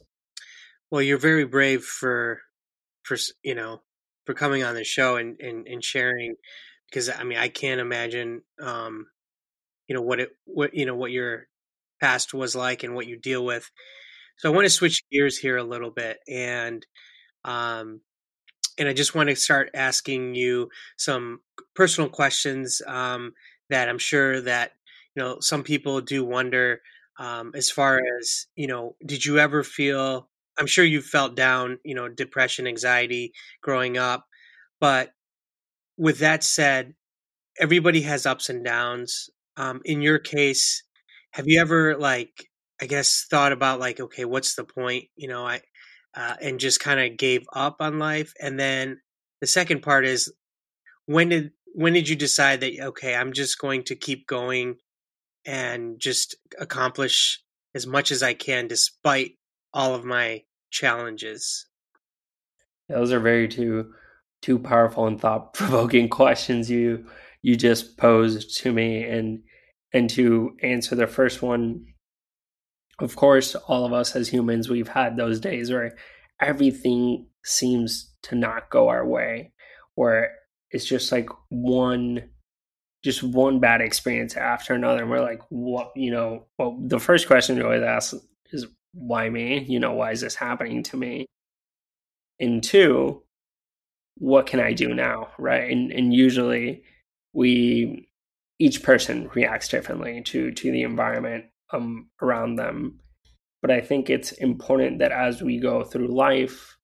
Well, 0.92 1.02
you're 1.02 1.18
very 1.18 1.46
brave 1.46 1.84
for 1.84 2.42
for 3.06 3.18
you 3.44 3.56
know 3.56 3.82
for 4.26 4.36
coming 4.36 4.64
on 4.64 4.76
the 4.76 4.84
show 4.86 5.18
and 5.18 5.40
and, 5.42 5.68
and 5.68 5.84
sharing 5.84 6.36
because 6.90 7.10
I 7.10 7.24
mean 7.24 7.38
I 7.38 7.50
can't 7.50 7.82
imagine 7.82 8.42
um, 8.62 9.08
you 9.88 9.96
know 9.96 10.02
what 10.02 10.20
it 10.20 10.32
what 10.46 10.74
you 10.74 10.86
know 10.86 10.96
what 10.96 11.12
your 11.12 11.48
past 12.02 12.34
was 12.34 12.56
like 12.56 12.84
and 12.84 12.96
what 12.96 13.08
you 13.08 13.18
deal 13.18 13.46
with. 13.46 13.70
So 14.38 14.52
I 14.52 14.56
want 14.56 14.66
to 14.66 14.70
switch 14.72 15.04
gears 15.12 15.38
here 15.38 15.58
a 15.58 15.64
little 15.64 15.92
bit 15.92 16.20
and 16.28 16.86
um, 17.46 18.02
and 18.78 18.90
I 18.90 18.94
just 18.94 19.16
want 19.16 19.30
to 19.30 19.36
start 19.36 19.70
asking 19.74 20.36
you 20.36 20.70
some 20.98 21.40
personal 21.76 22.10
questions 22.10 22.82
um, 22.88 23.34
that 23.70 23.90
I'm 23.90 23.98
sure 24.00 24.42
that 24.42 24.72
you 25.16 25.24
know 25.24 25.38
some 25.40 25.64
people 25.64 26.02
do 26.02 26.24
wonder 26.26 26.82
um, 27.20 27.52
as 27.56 27.70
far 27.70 28.02
as 28.20 28.48
you 28.56 28.68
know 28.68 28.96
did 29.06 29.26
you 29.26 29.40
ever 29.40 29.64
feel 29.64 30.30
i'm 30.58 30.68
sure 30.68 30.86
you 30.86 31.02
felt 31.02 31.36
down 31.36 31.78
you 31.84 31.96
know 31.96 32.08
depression 32.08 32.68
anxiety 32.68 33.34
growing 33.62 33.98
up 33.98 34.26
but 34.80 35.12
with 35.98 36.20
that 36.20 36.44
said 36.44 36.94
everybody 37.60 38.02
has 38.02 38.26
ups 38.26 38.50
and 38.50 38.66
downs 38.66 39.30
um, 39.58 39.82
in 39.86 40.02
your 40.02 40.20
case 40.20 40.84
have 41.32 41.48
you 41.48 41.60
ever 41.60 41.96
like 41.98 42.50
i 42.82 42.86
guess 42.86 43.26
thought 43.30 43.52
about 43.52 43.80
like 43.80 44.00
okay 44.00 44.26
what's 44.26 44.56
the 44.56 44.64
point? 44.64 45.06
you 45.16 45.28
know 45.28 45.46
i 45.46 45.62
uh, 46.16 46.36
and 46.42 46.62
just 46.62 46.80
kind 46.80 47.00
of 47.00 47.18
gave 47.18 47.46
up 47.54 47.78
on 47.82 48.00
life 48.00 48.34
and 48.42 48.58
then 48.60 49.00
the 49.42 49.48
second 49.48 49.82
part 49.82 50.06
is 50.06 50.34
when 51.06 51.30
did 51.30 51.52
when 51.74 51.94
did 51.94 52.08
you 52.08 52.16
decide 52.16 52.62
that 52.62 52.74
okay 52.80 53.16
i'm 53.16 53.34
just 53.34 53.60
going 53.60 53.84
to 53.84 53.96
keep 53.96 54.28
going 54.28 54.76
and 55.46 56.00
just 56.00 56.36
accomplish 56.60 57.42
as 57.74 57.86
much 57.86 58.12
as 58.12 58.24
i 58.24 58.34
can 58.34 58.68
despite 58.68 59.32
all 59.76 59.94
of 59.94 60.06
my 60.06 60.42
challenges. 60.72 61.68
Those 62.90 63.12
are 63.12 63.20
very 63.20 63.48
two 63.48 63.92
two 64.42 64.58
powerful 64.58 65.06
and 65.06 65.20
thought 65.20 65.54
provoking 65.54 66.10
questions 66.22 66.72
you 66.72 67.06
you 67.42 67.56
just 67.56 67.98
posed 67.98 68.58
to 68.58 68.74
me 68.74 69.04
and 69.04 69.44
and 69.94 70.10
to 70.10 70.56
answer 70.64 70.96
the 70.96 71.06
first 71.06 71.42
one. 71.42 71.86
Of 73.00 73.16
course 73.16 73.56
all 73.56 73.86
of 73.86 73.94
us 73.94 74.16
as 74.16 74.30
humans 74.30 74.70
we've 74.70 74.88
had 74.88 75.18
those 75.18 75.40
days 75.40 75.70
where 75.70 75.96
everything 76.42 77.28
seems 77.44 78.14
to 78.24 78.36
not 78.36 78.70
go 78.70 78.88
our 78.88 79.06
way 79.06 79.52
where 79.96 80.32
it's 80.72 80.86
just 80.86 81.12
like 81.12 81.30
one 81.50 82.30
just 83.04 83.22
one 83.22 83.60
bad 83.60 83.82
experience 83.82 84.36
after 84.36 84.74
another. 84.74 85.02
And 85.02 85.12
we're 85.12 85.22
like 85.22 85.42
what? 85.50 85.92
You 85.96 86.12
know 86.12 86.46
well 86.58 86.80
the 86.82 87.00
first 87.00 87.28
question 87.28 87.58
you 87.58 87.64
always 87.64 87.84
ask 87.84 88.16
is 88.52 88.68
why 88.96 89.30
me? 89.30 89.64
You 89.64 89.80
know 89.80 89.94
why 89.94 90.12
is 90.12 90.22
this 90.22 90.36
happening 90.36 90.84
to 90.84 90.98
me? 90.98 91.26
And 92.40 92.64
two 92.64 93.22
what 94.18 94.48
can 94.48 94.62
i 94.62 94.72
do 94.74 94.94
now 94.94 95.28
right? 95.38 95.70
And 95.70 95.92
and 95.92 96.14
usually 96.14 96.84
we 97.34 98.10
each 98.60 98.82
person 98.84 99.30
reacts 99.36 99.68
differently 99.68 100.22
to 100.24 100.52
to 100.52 100.72
the 100.72 100.84
environment 100.84 101.46
um 101.72 102.10
around 102.22 102.56
them. 102.56 103.00
But 103.62 103.72
i 103.72 103.82
think 103.82 104.10
it's 104.10 104.32
important 104.34 105.00
that 105.00 105.12
as 105.12 105.42
we 105.42 105.60
go 105.60 105.84
through 105.84 106.16
life 106.16 106.78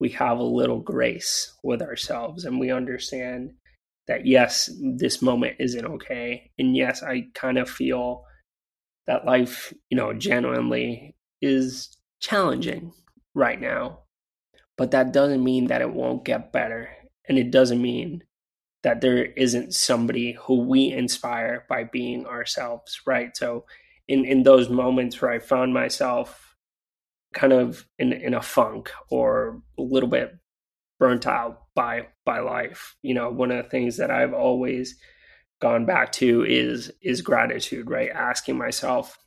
we 0.00 0.08
have 0.10 0.38
a 0.38 0.42
little 0.42 0.80
grace 0.80 1.56
with 1.62 1.80
ourselves 1.80 2.44
and 2.44 2.58
we 2.58 2.72
understand 2.72 3.52
that 4.08 4.26
yes, 4.26 4.68
this 4.98 5.22
moment 5.22 5.56
isn't 5.60 5.84
okay. 5.84 6.50
And 6.58 6.76
yes, 6.76 7.02
I 7.02 7.28
kind 7.34 7.58
of 7.58 7.70
feel 7.70 8.24
that 9.06 9.24
life, 9.24 9.72
you 9.90 9.96
know, 9.96 10.12
genuinely 10.12 11.14
is 11.42 11.96
challenging 12.20 12.92
right 13.34 13.60
now. 13.60 14.00
But 14.78 14.92
that 14.92 15.12
doesn't 15.12 15.44
mean 15.44 15.66
that 15.66 15.82
it 15.82 15.92
won't 15.92 16.24
get 16.24 16.52
better. 16.52 16.88
And 17.28 17.38
it 17.38 17.50
doesn't 17.50 17.82
mean 17.82 18.24
that 18.82 19.00
there 19.00 19.26
isn't 19.26 19.74
somebody 19.74 20.32
who 20.32 20.62
we 20.62 20.90
inspire 20.90 21.66
by 21.68 21.84
being 21.84 22.26
ourselves, 22.26 23.00
right? 23.06 23.36
So 23.36 23.66
in, 24.08 24.24
in 24.24 24.42
those 24.42 24.68
moments 24.70 25.20
where 25.20 25.30
I 25.30 25.38
found 25.38 25.74
myself 25.74 26.52
kind 27.32 27.52
of 27.52 27.86
in 27.98 28.12
in 28.12 28.34
a 28.34 28.42
funk 28.42 28.90
or 29.10 29.62
a 29.78 29.82
little 29.82 30.08
bit 30.08 30.38
burnt 30.98 31.26
out 31.26 31.62
by 31.74 32.06
by 32.24 32.40
life. 32.40 32.96
You 33.02 33.14
know, 33.14 33.30
one 33.30 33.50
of 33.50 33.62
the 33.62 33.70
things 33.70 33.96
that 33.96 34.10
I've 34.10 34.34
always 34.34 34.96
gone 35.60 35.86
back 35.86 36.12
to 36.12 36.44
is 36.44 36.92
is 37.02 37.22
gratitude, 37.22 37.90
right? 37.90 38.10
Asking 38.10 38.58
myself 38.58 39.18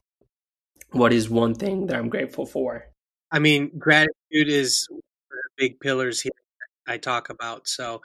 what 0.92 1.14
is 1.14 1.30
one 1.30 1.56
thing 1.56 1.88
that 1.88 1.98
I'm 1.98 2.10
grateful 2.10 2.46
for. 2.46 2.86
I 3.32 3.40
mean, 3.40 3.72
gratitude 3.78 4.14
is 4.32 4.88
big 5.58 5.80
pillars 5.80 6.22
here 6.22 6.32
I 6.88 6.98
talk 6.98 7.30
about. 7.30 7.68
So, 7.68 8.02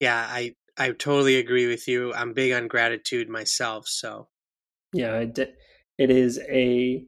yeah, 0.00 0.26
I 0.28 0.54
I 0.76 0.90
totally 0.90 1.36
agree 1.36 1.66
with 1.66 1.88
you. 1.88 2.14
I'm 2.14 2.32
big 2.32 2.52
on 2.52 2.68
gratitude 2.68 3.28
myself, 3.28 3.86
so 3.88 4.28
yeah, 4.92 5.16
it, 5.16 5.38
it 5.98 6.10
is 6.10 6.38
a 6.48 7.04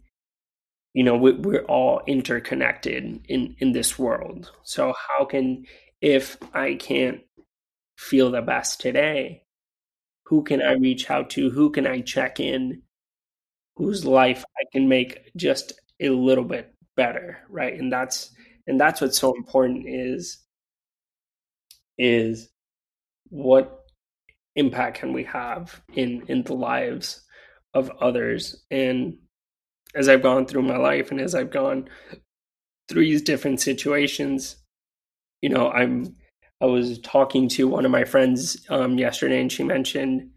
you 0.92 1.04
know 1.04 1.16
we, 1.16 1.32
we're 1.32 1.64
all 1.64 2.02
interconnected 2.06 3.20
in 3.28 3.56
in 3.58 3.72
this 3.72 3.96
world 3.96 4.50
so 4.64 4.92
how 5.08 5.24
can 5.24 5.64
if 6.00 6.36
i 6.52 6.74
can't 6.74 7.20
feel 7.96 8.32
the 8.32 8.42
best 8.42 8.80
today 8.80 9.44
who 10.30 10.44
can 10.44 10.62
I 10.62 10.74
reach 10.74 11.10
out 11.10 11.28
to? 11.30 11.50
Who 11.50 11.70
can 11.70 11.88
I 11.88 12.02
check 12.02 12.38
in? 12.38 12.82
Whose 13.76 14.04
life 14.04 14.44
I 14.58 14.64
can 14.72 14.88
make 14.88 15.30
just 15.36 15.72
a 16.00 16.10
little 16.10 16.44
bit 16.44 16.74
better, 16.96 17.38
right? 17.48 17.74
And 17.78 17.92
that's 17.92 18.30
and 18.66 18.80
that's 18.80 19.00
what's 19.00 19.18
so 19.18 19.34
important 19.34 19.86
is 19.88 20.38
is 21.98 22.48
what 23.28 23.84
impact 24.56 24.98
can 24.98 25.12
we 25.12 25.24
have 25.24 25.80
in 25.94 26.24
in 26.28 26.42
the 26.42 26.54
lives 26.54 27.24
of 27.74 27.90
others 28.00 28.64
and 28.70 29.16
as 29.94 30.08
I've 30.08 30.22
gone 30.22 30.46
through 30.46 30.62
my 30.62 30.76
life 30.76 31.10
and 31.10 31.20
as 31.20 31.34
I've 31.34 31.50
gone 31.50 31.88
through 32.88 33.04
these 33.04 33.22
different 33.22 33.60
situations, 33.60 34.56
you 35.42 35.48
know, 35.48 35.70
I'm 35.70 36.16
I 36.60 36.66
was 36.66 36.98
talking 37.00 37.48
to 37.50 37.68
one 37.68 37.86
of 37.86 37.90
my 37.90 38.04
friends 38.04 38.66
um, 38.68 38.98
yesterday, 38.98 39.40
and 39.40 39.50
she 39.50 39.64
mentioned, 39.64 40.30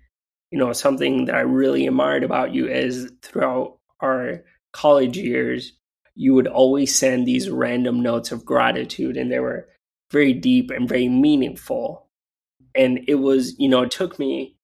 you 0.53 0.59
know, 0.59 0.71
something 0.71 1.25
that 1.25 1.33
I 1.33 1.39
really 1.39 1.87
admired 1.87 2.23
about 2.23 2.53
you 2.53 2.67
is 2.67 3.11
throughout 3.23 3.79
our 4.01 4.43
college 4.71 5.17
years, 5.17 5.73
you 6.13 6.35
would 6.35 6.45
always 6.45 6.95
send 6.95 7.25
these 7.25 7.49
random 7.49 8.03
notes 8.03 8.31
of 8.31 8.45
gratitude, 8.45 9.17
and 9.17 9.31
they 9.31 9.39
were 9.39 9.67
very 10.11 10.31
deep 10.31 10.69
and 10.69 10.87
very 10.87 11.09
meaningful. 11.09 12.07
And 12.75 12.99
it 13.07 13.15
was, 13.15 13.57
you 13.57 13.67
know, 13.67 13.81
it 13.81 13.89
took 13.89 14.19
me 14.19 14.55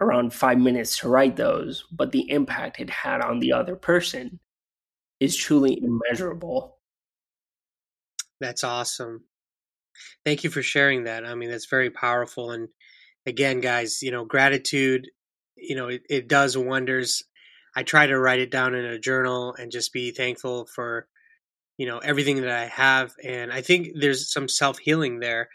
around 0.00 0.34
five 0.34 0.58
minutes 0.58 0.98
to 0.98 1.08
write 1.08 1.36
those, 1.36 1.84
but 1.92 2.10
the 2.10 2.28
impact 2.28 2.80
it 2.80 2.90
had 2.90 3.20
on 3.20 3.38
the 3.38 3.52
other 3.52 3.76
person 3.76 4.40
is 5.20 5.36
truly 5.36 5.80
immeasurable. 5.80 6.76
That's 8.40 8.64
awesome. 8.64 9.26
Thank 10.24 10.42
you 10.42 10.50
for 10.50 10.62
sharing 10.62 11.04
that. 11.04 11.24
I 11.24 11.36
mean, 11.36 11.52
that's 11.52 11.66
very 11.70 11.90
powerful. 11.90 12.50
And 12.50 12.68
again, 13.28 13.60
guys, 13.60 14.02
you 14.02 14.10
know, 14.10 14.24
gratitude, 14.24 15.08
you 15.56 15.76
know, 15.76 15.88
it, 15.88 16.02
it 16.08 16.28
does 16.28 16.56
wonders. 16.56 17.22
I 17.76 17.82
try 17.82 18.06
to 18.06 18.18
write 18.18 18.40
it 18.40 18.50
down 18.50 18.74
in 18.74 18.84
a 18.84 18.98
journal 18.98 19.54
and 19.54 19.70
just 19.70 19.92
be 19.92 20.10
thankful 20.10 20.66
for, 20.74 21.06
you 21.76 21.86
know, 21.86 21.98
everything 21.98 22.40
that 22.40 22.50
I 22.50 22.66
have. 22.66 23.12
And 23.22 23.52
I 23.52 23.60
think 23.60 23.88
there's 24.00 24.32
some 24.32 24.48
self 24.48 24.78
healing 24.78 25.20
there. 25.20 25.48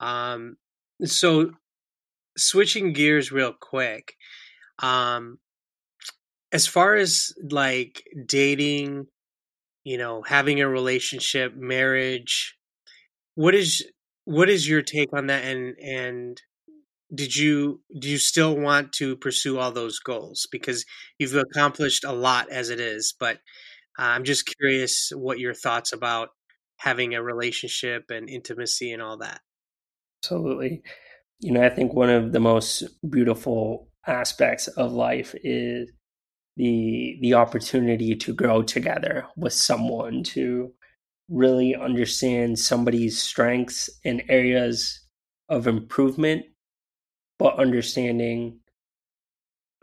Um, 0.00 0.56
so 1.04 1.52
switching 2.36 2.92
gears 2.92 3.32
real 3.32 3.52
quick. 3.58 4.14
Um, 4.80 5.38
as 6.52 6.66
far 6.66 6.96
as 6.96 7.32
like 7.48 8.02
dating, 8.26 9.06
you 9.84 9.98
know, 9.98 10.22
having 10.22 10.60
a 10.60 10.68
relationship, 10.68 11.54
marriage, 11.54 12.56
what 13.36 13.54
is 13.54 13.86
what 14.24 14.50
is 14.50 14.68
your 14.68 14.82
take 14.82 15.12
on 15.12 15.28
that 15.28 15.44
and 15.44 15.76
and 15.78 16.42
did 17.14 17.34
you 17.36 17.80
do 17.98 18.08
you 18.08 18.18
still 18.18 18.56
want 18.56 18.92
to 18.94 19.16
pursue 19.16 19.58
all 19.58 19.72
those 19.72 19.98
goals? 19.98 20.46
Because 20.50 20.84
you've 21.18 21.34
accomplished 21.34 22.04
a 22.04 22.12
lot 22.12 22.50
as 22.50 22.70
it 22.70 22.80
is 22.80 23.14
but 23.18 23.36
uh, 23.98 24.02
i'm 24.14 24.24
just 24.24 24.46
curious 24.58 25.12
what 25.14 25.38
your 25.38 25.54
thoughts 25.54 25.92
about 25.92 26.30
having 26.76 27.14
a 27.14 27.22
relationship 27.22 28.04
and 28.10 28.30
intimacy 28.30 28.90
and 28.90 29.02
all 29.02 29.18
that. 29.18 29.40
Absolutely. 30.24 30.82
You 31.40 31.52
know 31.52 31.62
i 31.62 31.70
think 31.70 31.92
one 31.94 32.10
of 32.10 32.32
the 32.32 32.40
most 32.40 32.84
beautiful 33.08 33.88
aspects 34.06 34.68
of 34.68 34.92
life 34.92 35.34
is 35.42 35.90
the 36.56 37.18
the 37.20 37.34
opportunity 37.34 38.14
to 38.16 38.34
grow 38.34 38.62
together 38.62 39.26
with 39.36 39.52
someone 39.52 40.22
to 40.22 40.72
really 41.30 41.74
understand 41.74 42.58
somebody's 42.58 43.22
strengths 43.22 43.88
and 44.04 44.22
areas 44.28 45.00
of 45.48 45.66
improvement, 45.66 46.44
but 47.40 47.58
understanding 47.58 48.60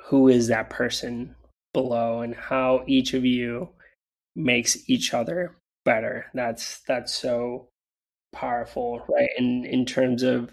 who 0.06 0.30
is 0.30 0.48
that 0.48 0.70
person 0.70 1.36
below 1.74 2.22
and 2.22 2.36
how 2.36 2.84
each 2.88 3.16
of 3.16 3.26
you 3.26 3.70
makes 4.36 4.78
each 4.88 5.14
other 5.14 5.58
better. 5.84 6.28
That's 6.36 6.82
that's 6.88 7.16
so 7.16 7.70
powerful, 8.32 9.04
right? 9.10 9.30
And 9.40 9.66
in 9.66 9.86
terms 9.86 10.24
of 10.24 10.52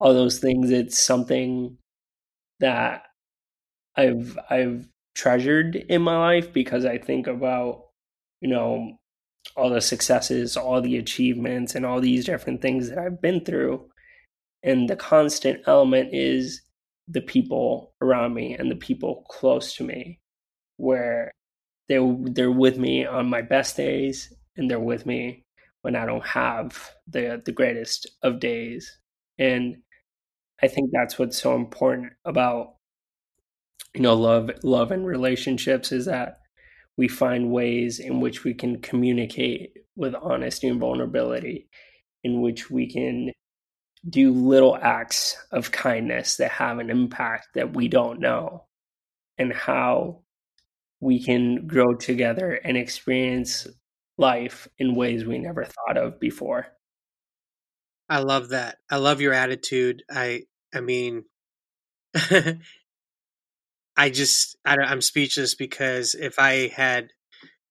all 0.00 0.14
those 0.14 0.38
things, 0.38 0.70
it's 0.70 0.98
something 0.98 1.78
that 2.60 3.02
I've 3.96 4.38
I've 4.48 4.88
treasured 5.16 5.76
in 5.76 6.02
my 6.02 6.16
life 6.18 6.52
because 6.52 6.84
I 6.84 6.98
think 6.98 7.26
about, 7.26 7.86
you 8.40 8.48
know, 8.48 8.98
all 9.56 9.70
the 9.70 9.80
successes, 9.80 10.56
all 10.56 10.80
the 10.80 10.98
achievements, 10.98 11.74
and 11.74 11.84
all 11.84 12.00
these 12.00 12.24
different 12.24 12.62
things 12.62 12.88
that 12.88 12.98
I've 12.98 13.20
been 13.20 13.44
through. 13.44 13.88
And 14.66 14.90
the 14.90 14.96
constant 14.96 15.62
element 15.66 16.10
is 16.12 16.62
the 17.08 17.22
people 17.22 17.94
around 18.02 18.34
me 18.34 18.54
and 18.54 18.70
the 18.70 18.76
people 18.76 19.24
close 19.30 19.74
to 19.76 19.84
me, 19.84 20.20
where 20.76 21.32
they 21.88 21.98
they're 22.24 22.52
with 22.52 22.78
me 22.78 23.06
on 23.06 23.30
my 23.30 23.42
best 23.42 23.76
days 23.78 24.32
and 24.56 24.70
they're 24.70 24.80
with 24.80 25.06
me 25.06 25.44
when 25.82 25.96
I 25.96 26.06
don't 26.06 26.26
have 26.26 26.92
the 27.08 27.42
the 27.44 27.52
greatest 27.52 28.10
of 28.22 28.40
days. 28.40 28.98
And 29.38 29.78
I 30.62 30.68
think 30.68 30.90
that's 30.92 31.18
what's 31.18 31.40
so 31.40 31.54
important 31.56 32.12
about 32.24 32.76
you 33.94 34.02
know 34.02 34.14
love 34.14 34.50
love 34.64 34.90
and 34.92 35.06
relationships 35.06 35.92
is 35.92 36.06
that 36.06 36.40
we 36.96 37.08
find 37.08 37.52
ways 37.52 37.98
in 38.00 38.20
which 38.20 38.44
we 38.44 38.54
can 38.54 38.80
communicate 38.82 39.72
with 39.96 40.14
honesty 40.14 40.68
and 40.68 40.80
vulnerability, 40.80 41.68
in 42.24 42.42
which 42.42 42.70
we 42.70 42.90
can 42.90 43.32
do 44.08 44.32
little 44.32 44.76
acts 44.76 45.36
of 45.50 45.72
kindness 45.72 46.36
that 46.36 46.50
have 46.52 46.78
an 46.78 46.90
impact 46.90 47.48
that 47.54 47.74
we 47.74 47.88
don't 47.88 48.20
know, 48.20 48.64
and 49.38 49.52
how 49.52 50.22
we 51.00 51.22
can 51.22 51.66
grow 51.66 51.94
together 51.94 52.52
and 52.52 52.76
experience 52.76 53.66
life 54.18 54.68
in 54.78 54.94
ways 54.94 55.24
we 55.24 55.38
never 55.38 55.64
thought 55.64 55.96
of 55.96 56.18
before. 56.18 56.66
I 58.08 58.20
love 58.20 58.50
that. 58.50 58.78
I 58.90 58.96
love 58.96 59.20
your 59.20 59.32
attitude. 59.32 60.02
I 60.10 60.42
I 60.74 60.80
mean 60.80 61.24
I 63.96 64.10
just 64.10 64.56
I, 64.64 64.76
I'm 64.76 65.00
speechless 65.00 65.54
because 65.54 66.14
if 66.14 66.38
I 66.38 66.68
had, 66.68 67.10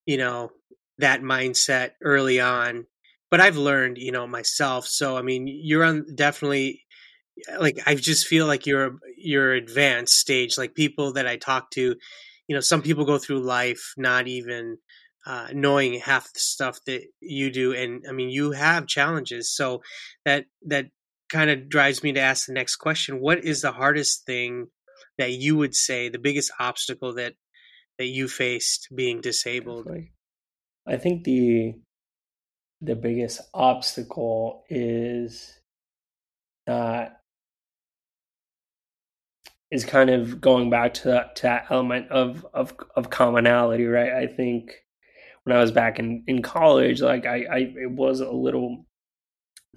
you 0.06 0.18
know, 0.18 0.52
that 0.98 1.22
mindset 1.22 1.92
early 2.02 2.40
on, 2.40 2.86
but 3.32 3.42
I've 3.42 3.58
learned, 3.58 3.98
you 3.98 4.12
know, 4.12 4.28
myself. 4.28 4.88
So 4.88 5.18
I 5.18 5.22
mean, 5.22 5.48
you're 5.48 5.84
on 5.84 6.06
definitely 6.16 6.84
like 7.60 7.80
I 7.86 7.96
just 7.96 8.28
feel 8.28 8.48
like 8.48 8.66
you're 8.66 8.98
you're 9.18 9.54
advanced 9.54 10.18
stage. 10.18 10.58
Like 10.58 10.76
people 10.76 11.14
that 11.14 11.28
I 11.28 11.38
talk 11.38 11.72
to, 11.72 11.96
you 12.48 12.56
know, 12.56 12.62
some 12.62 12.82
people 12.82 13.06
go 13.06 13.18
through 13.18 13.40
life 13.40 13.94
not 13.98 14.28
even 14.28 14.78
uh, 15.26 15.48
knowing 15.54 16.00
half 16.00 16.32
the 16.34 16.40
stuff 16.40 16.80
that 16.86 17.02
you 17.20 17.52
do, 17.52 17.74
and 17.74 18.04
I 18.08 18.12
mean, 18.12 18.30
you 18.30 18.52
have 18.52 18.88
challenges. 18.88 19.54
So 19.56 19.82
that 20.24 20.46
that 20.68 20.88
kind 21.30 21.50
of 21.50 21.68
drives 21.68 22.04
me 22.04 22.14
to 22.14 22.20
ask 22.20 22.46
the 22.46 22.54
next 22.54 22.76
question: 22.76 23.20
What 23.20 23.44
is 23.44 23.62
the 23.62 23.72
hardest 23.72 24.26
thing? 24.26 24.68
that 25.18 25.32
you 25.32 25.56
would 25.56 25.76
say 25.76 26.10
the 26.10 26.20
biggest 26.20 26.52
obstacle 26.60 27.14
that 27.16 27.34
that 27.98 28.08
you 28.08 28.28
faced 28.28 28.90
being 28.94 29.22
disabled? 29.22 29.88
I 30.88 30.98
think 30.98 31.24
the 31.24 31.76
the 32.86 32.96
biggest 32.96 33.42
obstacle 33.54 34.64
is 34.70 35.58
that 36.68 37.22
is 39.72 39.84
kind 39.84 40.10
of 40.10 40.40
going 40.40 40.70
back 40.70 40.94
to 40.94 41.10
that, 41.10 41.36
to 41.38 41.42
that 41.44 41.66
element 41.70 42.10
of, 42.10 42.46
of 42.54 42.74
of 42.96 43.10
commonality, 43.10 43.86
right? 43.86 44.14
I 44.14 44.28
think 44.28 44.72
when 45.44 45.56
I 45.56 45.60
was 45.60 45.72
back 45.72 46.00
in, 46.00 46.24
in 46.28 46.42
college, 46.42 47.02
like 47.02 47.26
I, 47.26 47.46
I 47.52 47.58
it 47.76 47.92
was 47.92 48.20
a 48.20 48.32
little 48.32 48.86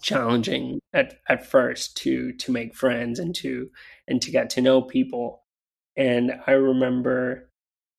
challenging 0.03 0.79
at, 0.92 1.18
at 1.29 1.47
first 1.47 1.97
to 1.99 2.33
to 2.33 2.53
make 2.53 2.75
friends 2.75 3.18
and 3.18 3.35
to 3.37 3.71
and 4.07 4.21
to 4.23 4.31
get 4.31 4.51
to 4.51 4.61
know 4.61 4.83
people. 4.83 5.44
And 5.97 6.33
I 6.47 6.53
remember 6.53 7.51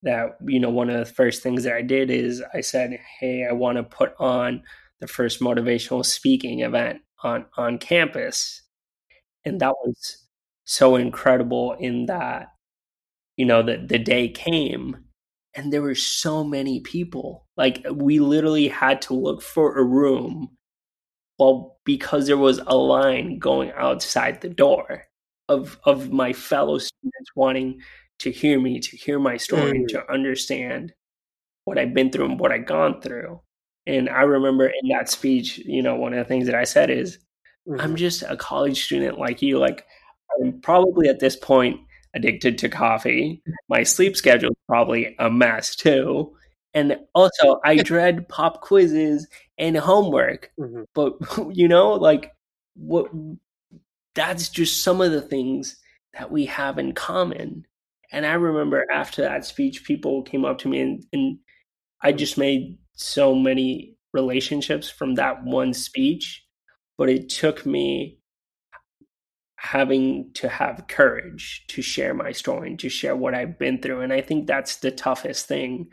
that, 0.03 0.37
you 0.45 0.59
know, 0.59 0.69
one 0.69 0.89
of 0.89 0.97
the 0.97 1.13
first 1.13 1.43
things 1.43 1.63
that 1.63 1.73
I 1.73 1.81
did 1.81 2.09
is 2.09 2.41
I 2.53 2.61
said, 2.61 2.97
Hey, 3.19 3.45
I 3.45 3.51
want 3.53 3.77
to 3.77 3.83
put 3.83 4.13
on 4.19 4.63
the 4.99 5.07
first 5.07 5.39
motivational 5.39 6.05
speaking 6.05 6.61
event 6.61 7.01
on, 7.23 7.45
on 7.57 7.77
campus. 7.77 8.61
And 9.45 9.59
that 9.61 9.75
was 9.85 10.25
so 10.65 10.95
incredible 10.95 11.73
in 11.79 12.05
that, 12.07 12.49
you 13.37 13.45
know, 13.45 13.63
the, 13.63 13.77
the 13.77 13.99
day 13.99 14.27
came 14.29 14.97
and 15.55 15.73
there 15.73 15.81
were 15.81 15.95
so 15.95 16.43
many 16.43 16.79
people. 16.81 17.47
Like 17.57 17.85
we 17.91 18.19
literally 18.19 18.67
had 18.67 19.01
to 19.03 19.13
look 19.13 19.41
for 19.41 19.77
a 19.77 19.83
room 19.83 20.49
well 21.39 21.79
because 21.85 22.27
there 22.27 22.37
was 22.37 22.59
a 22.67 22.75
line 22.75 23.39
going 23.39 23.71
outside 23.75 24.41
the 24.41 24.49
door 24.49 25.05
of 25.47 25.79
of 25.85 26.11
my 26.11 26.33
fellow 26.33 26.77
students 26.77 27.31
wanting 27.35 27.79
to 28.19 28.31
hear 28.31 28.59
me, 28.59 28.79
to 28.79 28.97
hear 28.97 29.17
my 29.17 29.37
story, 29.37 29.79
mm. 29.79 29.87
to 29.87 30.11
understand 30.11 30.93
what 31.63 31.77
I've 31.77 31.93
been 31.93 32.11
through 32.11 32.25
and 32.25 32.39
what 32.39 32.51
I've 32.51 32.65
gone 32.65 33.01
through. 33.01 33.39
And 33.89 34.07
I 34.07 34.21
remember 34.21 34.67
in 34.67 34.89
that 34.89 35.09
speech, 35.09 35.57
you 35.57 35.81
know, 35.81 35.95
one 35.95 36.13
of 36.13 36.19
the 36.19 36.25
things 36.25 36.45
that 36.45 36.53
I 36.53 36.63
said 36.63 36.91
is, 36.91 37.17
mm-hmm. 37.67 37.81
I'm 37.81 37.95
just 37.95 38.21
a 38.21 38.37
college 38.37 38.83
student 38.83 39.17
like 39.17 39.41
you. 39.41 39.57
Like, 39.57 39.83
I'm 40.39 40.61
probably 40.61 41.09
at 41.09 41.19
this 41.19 41.35
point 41.35 41.79
addicted 42.13 42.59
to 42.59 42.69
coffee. 42.69 43.41
My 43.67 43.81
sleep 43.81 44.15
schedule 44.15 44.51
is 44.51 44.57
probably 44.67 45.15
a 45.17 45.31
mess 45.31 45.75
too. 45.75 46.35
And 46.75 46.99
also, 47.15 47.59
I 47.65 47.77
dread 47.83 48.29
pop 48.29 48.61
quizzes 48.61 49.27
and 49.57 49.75
homework. 49.75 50.51
Mhm. 50.59 50.85
But, 50.93 51.17
you 51.51 51.67
know, 51.67 51.93
like, 51.93 52.31
what 52.75 53.09
that's 54.13 54.49
just 54.49 54.83
some 54.83 55.01
of 55.01 55.11
the 55.11 55.21
things 55.21 55.77
that 56.13 56.31
we 56.31 56.45
have 56.45 56.77
in 56.77 56.93
common. 56.93 57.65
And 58.11 58.23
I 58.23 58.33
remember 58.33 58.85
after 58.91 59.23
that 59.23 59.45
speech, 59.45 59.83
people 59.83 60.21
came 60.21 60.45
up 60.45 60.59
to 60.59 60.67
me 60.67 60.79
and, 60.79 61.03
and 61.11 61.39
I 62.03 62.11
just 62.11 62.37
made 62.37 62.77
so 62.99 63.33
many 63.33 63.95
relationships 64.13 64.89
from 64.89 65.15
that 65.15 65.43
one 65.43 65.73
speech. 65.73 66.45
But 66.97 67.09
it 67.09 67.29
took 67.29 67.65
me 67.65 68.19
having 69.57 70.31
to 70.33 70.47
have 70.47 70.85
courage 70.87 71.65
to 71.67 71.81
share 71.81 72.13
my 72.13 72.31
story 72.31 72.69
and 72.69 72.79
to 72.79 72.89
share 72.89 73.15
what 73.15 73.35
I've 73.35 73.59
been 73.59 73.81
through. 73.81 74.01
And 74.01 74.13
I 74.13 74.21
think 74.21 74.47
that's 74.47 74.77
the 74.77 74.91
toughest 74.91 75.47
thing 75.47 75.87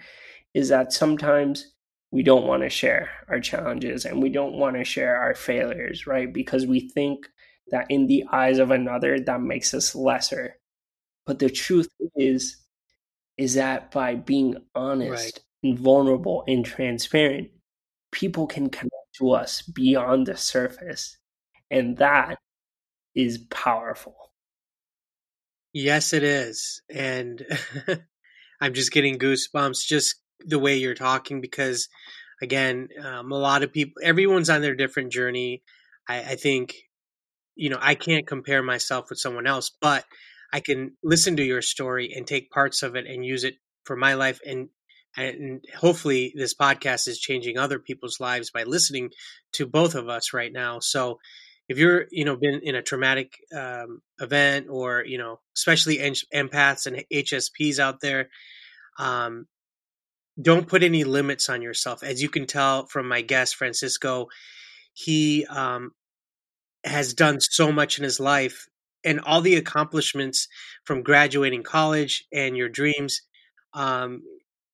is 0.54 0.68
that 0.68 0.92
sometimes 0.92 1.72
we 2.12 2.22
don't 2.22 2.46
want 2.46 2.62
to 2.62 2.70
share 2.70 3.10
our 3.28 3.40
challenges 3.40 4.04
and 4.04 4.22
we 4.22 4.30
don't 4.30 4.54
want 4.54 4.76
to 4.76 4.84
share 4.84 5.16
our 5.16 5.34
failures, 5.34 6.06
right? 6.06 6.32
Because 6.32 6.66
we 6.66 6.88
think 6.90 7.26
that 7.70 7.86
in 7.90 8.06
the 8.06 8.24
eyes 8.32 8.58
of 8.58 8.70
another, 8.70 9.20
that 9.20 9.40
makes 9.42 9.74
us 9.74 9.94
lesser. 9.94 10.58
But 11.26 11.40
the 11.40 11.50
truth 11.50 11.88
is, 12.16 12.58
is 13.38 13.54
that 13.54 13.90
by 13.92 14.16
being 14.16 14.56
honest 14.74 15.10
Right. 15.12 15.45
And 15.66 15.78
vulnerable 15.78 16.44
and 16.46 16.64
transparent, 16.64 17.48
people 18.12 18.46
can 18.46 18.70
connect 18.70 18.92
to 19.18 19.32
us 19.32 19.62
beyond 19.62 20.26
the 20.26 20.36
surface. 20.36 21.18
And 21.70 21.96
that 21.98 22.38
is 23.14 23.38
powerful. 23.50 24.16
Yes, 25.72 26.12
it 26.12 26.22
is. 26.22 26.80
And 26.92 27.44
I'm 28.60 28.74
just 28.74 28.92
getting 28.92 29.18
goosebumps 29.18 29.84
just 29.86 30.16
the 30.40 30.58
way 30.58 30.76
you're 30.76 30.94
talking 30.94 31.40
because, 31.40 31.88
again, 32.40 32.88
um, 33.04 33.32
a 33.32 33.38
lot 33.38 33.62
of 33.62 33.72
people, 33.72 34.00
everyone's 34.02 34.50
on 34.50 34.62
their 34.62 34.74
different 34.74 35.12
journey. 35.12 35.62
I, 36.08 36.18
I 36.18 36.36
think, 36.36 36.74
you 37.56 37.70
know, 37.70 37.78
I 37.80 37.94
can't 37.94 38.26
compare 38.26 38.62
myself 38.62 39.10
with 39.10 39.18
someone 39.18 39.46
else, 39.46 39.70
but 39.80 40.04
I 40.52 40.60
can 40.60 40.96
listen 41.02 41.36
to 41.36 41.44
your 41.44 41.62
story 41.62 42.12
and 42.14 42.26
take 42.26 42.50
parts 42.50 42.82
of 42.82 42.94
it 42.96 43.06
and 43.06 43.24
use 43.24 43.44
it 43.44 43.56
for 43.84 43.96
my 43.96 44.14
life. 44.14 44.40
And, 44.46 44.68
and 45.16 45.64
hopefully 45.76 46.32
this 46.36 46.54
podcast 46.54 47.08
is 47.08 47.18
changing 47.18 47.58
other 47.58 47.78
people's 47.78 48.20
lives 48.20 48.50
by 48.50 48.64
listening 48.64 49.10
to 49.52 49.66
both 49.66 49.94
of 49.94 50.08
us 50.08 50.32
right 50.32 50.52
now. 50.52 50.80
So, 50.80 51.18
if 51.68 51.78
you're 51.78 52.06
you 52.10 52.24
know 52.24 52.36
been 52.36 52.60
in 52.62 52.74
a 52.74 52.82
traumatic 52.82 53.38
um, 53.54 54.02
event 54.20 54.66
or 54.70 55.04
you 55.04 55.18
know 55.18 55.40
especially 55.56 55.98
empaths 55.98 56.86
and 56.86 57.04
hsps 57.12 57.78
out 57.78 58.00
there 58.00 58.28
um, 58.98 59.46
don't 60.40 60.68
put 60.68 60.82
any 60.82 61.04
limits 61.04 61.48
on 61.48 61.62
yourself 61.62 62.02
as 62.02 62.22
you 62.22 62.28
can 62.28 62.46
tell 62.46 62.86
from 62.86 63.08
my 63.08 63.20
guest 63.20 63.56
francisco 63.56 64.28
he 64.92 65.44
um, 65.46 65.92
has 66.84 67.14
done 67.14 67.40
so 67.40 67.72
much 67.72 67.98
in 67.98 68.04
his 68.04 68.20
life 68.20 68.68
and 69.04 69.20
all 69.20 69.40
the 69.40 69.56
accomplishments 69.56 70.48
from 70.84 71.02
graduating 71.02 71.62
college 71.62 72.24
and 72.32 72.56
your 72.56 72.68
dreams 72.68 73.22
um, 73.74 74.22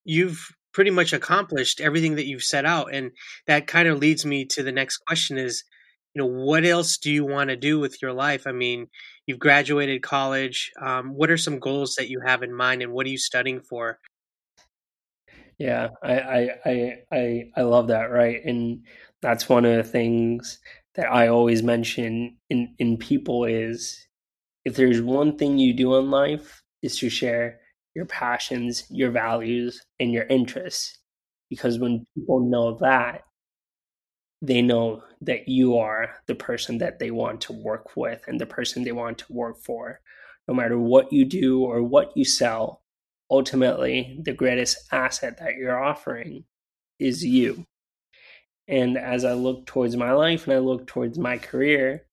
you've 0.04 0.48
pretty 0.72 0.90
much 0.90 1.12
accomplished 1.12 1.80
everything 1.80 2.16
that 2.16 2.26
you've 2.26 2.42
set 2.42 2.64
out 2.64 2.94
and 2.94 3.10
that 3.46 3.66
kind 3.66 3.88
of 3.88 3.98
leads 3.98 4.24
me 4.24 4.44
to 4.44 4.62
the 4.62 4.72
next 4.72 4.98
question 5.06 5.36
is 5.36 5.64
you 6.14 6.20
know 6.20 6.28
what 6.28 6.64
else 6.64 6.96
do 6.96 7.10
you 7.10 7.24
want 7.24 7.50
to 7.50 7.56
do 7.56 7.78
with 7.78 8.00
your 8.00 8.12
life 8.12 8.46
i 8.46 8.52
mean 8.52 8.86
you've 9.26 9.38
graduated 9.38 10.02
college 10.02 10.70
um, 10.80 11.10
what 11.14 11.30
are 11.30 11.36
some 11.36 11.58
goals 11.58 11.94
that 11.96 12.08
you 12.08 12.20
have 12.20 12.42
in 12.42 12.54
mind 12.54 12.82
and 12.82 12.92
what 12.92 13.06
are 13.06 13.10
you 13.10 13.18
studying 13.18 13.60
for 13.60 13.98
Yeah, 15.58 15.90
I, 16.02 16.18
I, 16.18 16.48
I, 16.64 16.98
I, 17.12 17.44
I 17.56 17.62
love 17.62 17.86
that, 17.88 18.10
right? 18.10 18.44
And 18.44 18.84
that's 19.20 19.48
one 19.48 19.64
of 19.64 19.76
the 19.76 19.84
things 19.84 20.58
that 20.96 21.10
I 21.10 21.28
always 21.28 21.62
mention 21.62 22.36
in, 22.50 22.74
in 22.80 22.96
people 22.96 23.44
is 23.44 24.08
if 24.64 24.74
there's 24.74 25.00
one 25.00 25.38
thing 25.38 25.58
you 25.58 25.72
do 25.72 25.96
in 25.96 26.10
life 26.10 26.62
is 26.82 26.98
to 26.98 27.08
share 27.08 27.60
your 27.94 28.06
passions, 28.06 28.84
your 28.90 29.10
values, 29.10 29.82
and 30.00 30.12
your 30.12 30.24
interests. 30.24 30.98
Because 31.50 31.78
when 31.78 32.06
people 32.14 32.40
know 32.40 32.78
that, 32.78 33.22
they 34.40 34.62
know 34.62 35.04
that 35.20 35.48
you 35.48 35.78
are 35.78 36.16
the 36.26 36.34
person 36.34 36.78
that 36.78 36.98
they 36.98 37.10
want 37.10 37.40
to 37.42 37.52
work 37.52 37.96
with 37.96 38.24
and 38.26 38.40
the 38.40 38.46
person 38.46 38.82
they 38.82 38.92
want 38.92 39.18
to 39.18 39.32
work 39.32 39.58
for. 39.62 40.00
No 40.48 40.54
matter 40.54 40.78
what 40.78 41.12
you 41.12 41.24
do 41.24 41.62
or 41.62 41.82
what 41.82 42.16
you 42.16 42.24
sell, 42.24 42.82
ultimately, 43.30 44.18
the 44.22 44.32
greatest 44.32 44.92
asset 44.92 45.38
that 45.38 45.54
you're 45.54 45.82
offering 45.82 46.44
is 46.98 47.24
you. 47.24 47.66
And 48.66 48.96
as 48.96 49.24
I 49.24 49.34
look 49.34 49.66
towards 49.66 49.96
my 49.96 50.12
life 50.12 50.46
and 50.46 50.54
I 50.54 50.58
look 50.58 50.86
towards 50.86 51.18
my 51.18 51.38
career, 51.38 52.06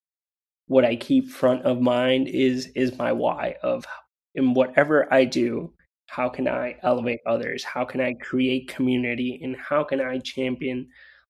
what 0.67 0.85
I 0.85 0.95
keep 0.95 1.29
front 1.29 1.63
of 1.63 1.81
mind 1.81 2.27
is 2.27 2.67
is 2.75 2.97
my 2.97 3.11
why 3.11 3.55
of 3.63 3.87
in 4.35 4.53
whatever 4.53 5.11
I 5.13 5.25
do, 5.25 5.73
how 6.07 6.29
can 6.29 6.47
I 6.47 6.77
elevate 6.83 7.19
others? 7.25 7.63
How 7.63 7.85
can 7.85 8.01
I 8.01 8.13
create 8.13 8.67
community? 8.67 9.39
And 9.43 9.55
how 9.55 9.83
can 9.83 10.01
I 10.01 10.19
champion 10.19 10.87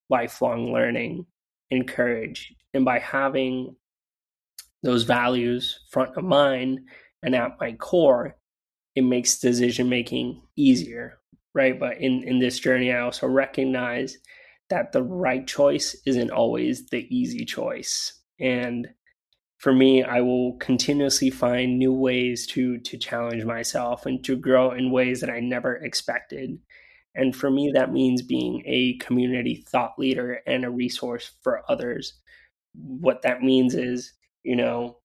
lifelong 0.10 0.72
learning 0.72 1.26
and 1.72 1.88
courage? 1.88 2.54
And 2.74 2.86
by 2.86 3.00
having 3.00 3.76
those 4.84 5.04
values 5.04 5.80
front 5.92 6.16
of 6.16 6.24
mind 6.24 6.80
and 7.24 7.36
at 7.36 7.60
my 7.60 7.74
core, 7.74 8.38
it 8.96 9.04
makes 9.04 9.40
decision 9.40 9.90
making 9.90 10.42
easier, 10.56 11.20
right? 11.54 11.78
But 11.80 11.98
in, 12.00 12.24
in 12.24 12.40
this 12.40 12.60
journey, 12.60 12.94
I 12.94 13.02
also 13.02 13.28
recognize 13.28 14.18
that 14.70 14.92
the 14.92 15.04
right 15.04 15.46
choice 15.46 15.96
isn't 16.06 16.32
always 16.32 16.88
the 16.88 17.06
easy 17.14 17.44
choice. 17.44 18.14
And 18.40 18.88
for 19.60 19.74
me, 19.74 20.04
I 20.04 20.22
will 20.22 20.54
continuously 20.58 21.30
find 21.30 21.78
new 21.80 21.93
ways 21.93 22.48
to 22.48 22.80
to 22.80 22.98
challenge 22.98 23.45
myself 23.45 24.06
and 24.06 24.24
to 24.26 24.38
grow 24.38 24.72
in 24.72 24.91
ways 24.91 25.22
that 25.22 25.30
I 25.30 25.41
never 25.41 25.76
expected. 25.76 26.60
And 27.15 27.36
for 27.36 27.52
me, 27.52 27.72
that 27.74 27.91
means 27.93 28.22
being 28.22 28.63
a 28.65 28.98
community 29.00 29.65
thought 29.67 30.00
leader 30.00 30.41
and 30.48 30.65
a 30.65 30.69
resource 30.72 31.32
for 31.43 31.63
others. 31.69 32.13
What 32.74 33.24
that 33.24 33.41
means 33.43 33.76
is, 33.76 34.13
you 34.43 34.56
know, 34.56 35.00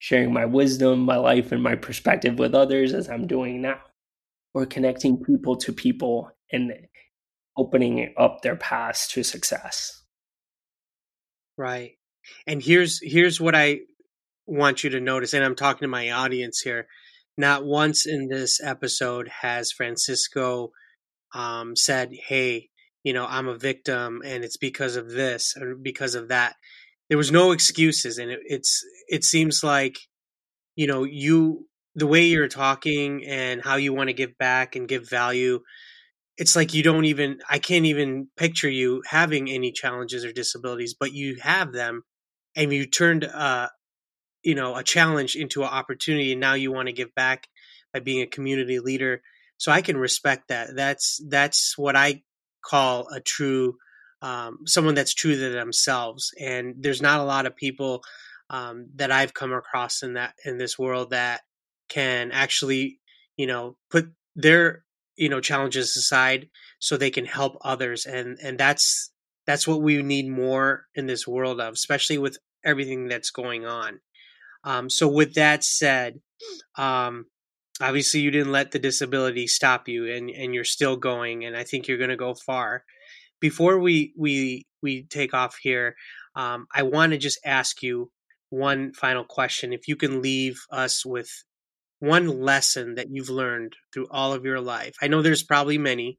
sharing 0.00 0.32
my 0.32 0.46
wisdom, 0.46 1.00
my 1.00 1.16
life, 1.16 1.52
and 1.52 1.62
my 1.62 1.76
perspective 1.76 2.38
with 2.38 2.54
others 2.54 2.94
as 2.94 3.08
I'm 3.08 3.26
doing 3.28 3.62
now, 3.62 3.80
or 4.54 4.66
connecting 4.66 5.22
people 5.22 5.56
to 5.58 5.72
people 5.72 6.30
and 6.52 6.72
opening 7.56 8.14
up 8.18 8.42
their 8.42 8.56
paths 8.56 9.08
to 9.08 9.22
success. 9.22 10.02
right 11.56 11.92
and 12.46 12.62
here's 12.62 13.00
here's 13.02 13.40
what 13.40 13.54
i 13.54 13.80
want 14.46 14.82
you 14.84 14.90
to 14.90 15.00
notice 15.00 15.34
and 15.34 15.44
i'm 15.44 15.54
talking 15.54 15.86
to 15.86 15.88
my 15.88 16.10
audience 16.10 16.60
here 16.60 16.86
not 17.36 17.64
once 17.64 18.06
in 18.06 18.28
this 18.28 18.60
episode 18.62 19.28
has 19.28 19.72
francisco 19.72 20.70
um, 21.34 21.74
said 21.76 22.12
hey 22.28 22.68
you 23.04 23.12
know 23.12 23.26
i'm 23.28 23.48
a 23.48 23.56
victim 23.56 24.20
and 24.24 24.44
it's 24.44 24.56
because 24.56 24.96
of 24.96 25.10
this 25.10 25.54
or 25.60 25.74
because 25.74 26.14
of 26.14 26.28
that. 26.28 26.54
There 27.08 27.18
was 27.18 27.32
no 27.32 27.52
excuses 27.52 28.18
and 28.18 28.30
it, 28.30 28.40
it's 28.44 28.82
it 29.08 29.24
seems 29.24 29.62
like 29.62 29.98
you 30.76 30.86
know 30.86 31.04
you 31.04 31.66
the 31.94 32.06
way 32.06 32.24
you're 32.24 32.48
talking 32.48 33.24
and 33.26 33.62
how 33.62 33.76
you 33.76 33.92
want 33.92 34.08
to 34.08 34.14
give 34.14 34.36
back 34.38 34.76
and 34.76 34.88
give 34.88 35.08
value 35.08 35.60
it's 36.38 36.56
like 36.56 36.72
you 36.72 36.82
don't 36.82 37.04
even 37.04 37.38
i 37.50 37.58
can't 37.58 37.84
even 37.84 38.28
picture 38.36 38.70
you 38.70 39.02
having 39.06 39.50
any 39.50 39.72
challenges 39.72 40.24
or 40.24 40.32
disabilities 40.32 40.94
but 40.98 41.12
you 41.12 41.36
have 41.42 41.72
them 41.72 42.02
and 42.56 42.72
you 42.72 42.86
turned 42.86 43.24
uh 43.24 43.68
you 44.42 44.54
know 44.54 44.76
a 44.76 44.82
challenge 44.82 45.36
into 45.36 45.62
an 45.62 45.68
opportunity 45.68 46.32
and 46.32 46.40
now 46.40 46.54
you 46.54 46.72
want 46.72 46.88
to 46.88 46.92
give 46.92 47.14
back 47.14 47.48
by 47.92 48.00
being 48.00 48.22
a 48.22 48.26
community 48.26 48.78
leader. 48.80 49.22
So 49.58 49.70
i 49.72 49.82
can 49.82 49.96
respect 49.96 50.48
that. 50.48 50.74
That's 50.74 51.20
that's 51.28 51.76
what 51.78 51.96
i 51.96 52.22
call 52.62 53.08
a 53.08 53.20
true 53.20 53.76
um, 54.22 54.58
someone 54.66 54.94
that's 54.94 55.14
true 55.14 55.34
to 55.34 55.50
themselves 55.50 56.30
and 56.40 56.76
there's 56.78 57.02
not 57.02 57.20
a 57.20 57.24
lot 57.24 57.46
of 57.46 57.56
people 57.56 58.02
um, 58.50 58.86
that 58.96 59.10
i've 59.10 59.34
come 59.34 59.52
across 59.52 60.02
in 60.02 60.14
that 60.14 60.34
in 60.44 60.58
this 60.58 60.78
world 60.78 61.10
that 61.10 61.40
can 61.88 62.30
actually 62.30 63.00
you 63.36 63.46
know 63.46 63.76
put 63.90 64.06
their 64.36 64.84
you 65.16 65.28
know 65.28 65.40
challenges 65.40 65.96
aside 65.96 66.48
so 66.78 66.96
they 66.96 67.10
can 67.10 67.26
help 67.26 67.58
others 67.62 68.06
and 68.06 68.38
and 68.42 68.58
that's 68.58 69.10
that's 69.46 69.66
what 69.66 69.82
we 69.82 70.00
need 70.02 70.28
more 70.28 70.86
in 70.94 71.06
this 71.06 71.26
world 71.26 71.60
of 71.60 71.74
especially 71.74 72.18
with 72.18 72.38
everything 72.64 73.08
that's 73.08 73.30
going 73.30 73.66
on 73.66 73.98
um, 74.64 74.88
so 74.90 75.08
with 75.08 75.34
that 75.34 75.64
said 75.64 76.20
um, 76.76 77.26
obviously 77.80 78.20
you 78.20 78.30
didn't 78.30 78.52
let 78.52 78.70
the 78.70 78.78
disability 78.78 79.46
stop 79.46 79.88
you 79.88 80.12
and 80.12 80.30
and 80.30 80.54
you're 80.54 80.64
still 80.64 80.96
going 80.96 81.44
and 81.44 81.56
i 81.56 81.64
think 81.64 81.88
you're 81.88 81.98
going 81.98 82.10
to 82.10 82.16
go 82.16 82.34
far 82.34 82.84
before 83.40 83.78
we 83.78 84.12
we 84.16 84.66
we 84.82 85.04
take 85.04 85.34
off 85.34 85.56
here 85.62 85.96
um, 86.36 86.66
i 86.74 86.82
want 86.82 87.12
to 87.12 87.18
just 87.18 87.38
ask 87.44 87.82
you 87.82 88.10
one 88.50 88.92
final 88.92 89.24
question 89.24 89.72
if 89.72 89.88
you 89.88 89.96
can 89.96 90.20
leave 90.20 90.60
us 90.70 91.06
with 91.06 91.30
one 92.02 92.40
lesson 92.40 92.96
that 92.96 93.06
you've 93.10 93.30
learned 93.30 93.76
through 93.94 94.08
all 94.10 94.32
of 94.32 94.44
your 94.44 94.60
life. 94.60 94.96
I 95.00 95.06
know 95.06 95.22
there's 95.22 95.44
probably 95.44 95.78
many, 95.78 96.18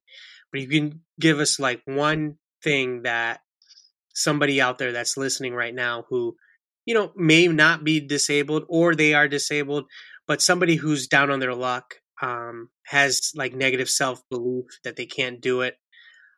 but 0.50 0.62
you 0.62 0.68
can 0.68 1.02
give 1.20 1.40
us 1.40 1.60
like 1.60 1.82
one 1.84 2.38
thing 2.64 3.02
that 3.02 3.42
somebody 4.14 4.62
out 4.62 4.78
there 4.78 4.94
that's 4.94 5.18
listening 5.18 5.54
right 5.54 5.76
now 5.76 6.06
who 6.08 6.38
you 6.86 6.93
know 6.93 7.12
may 7.15 7.48
not 7.48 7.84
be 7.84 8.00
disabled 8.00 8.63
or 8.67 8.96
they 8.96 9.13
are 9.13 9.28
disabled 9.28 9.86
but 10.28 10.41
somebody 10.41 10.76
who's 10.76 11.08
down 11.08 11.30
on 11.30 11.39
their 11.39 11.56
luck 11.56 11.96
um, 12.22 12.69
has 12.86 13.32
like 13.36 13.54
negative 13.54 13.89
self 13.89 14.22
belief 14.30 14.65
that 14.84 14.96
they 14.96 15.06
can't 15.06 15.41
do 15.41 15.62
it 15.62 15.76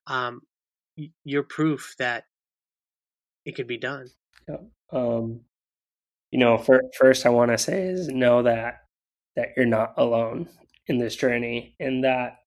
um, 0.07 0.41
you're 1.23 1.43
proof 1.43 1.95
that 1.99 2.25
it 3.45 3.55
could 3.55 3.67
be 3.67 3.77
done 3.77 4.07
yeah. 4.47 4.57
um, 4.91 5.41
you 6.31 6.39
know 6.39 6.57
for, 6.57 6.81
first 6.97 7.25
i 7.25 7.29
want 7.29 7.51
to 7.51 7.57
say 7.57 7.83
is 7.83 8.07
know 8.07 8.43
that 8.43 8.81
that 9.35 9.49
you're 9.55 9.65
not 9.65 9.93
alone 9.97 10.47
in 10.87 10.97
this 10.97 11.15
journey 11.15 11.75
and 11.79 12.03
that 12.03 12.37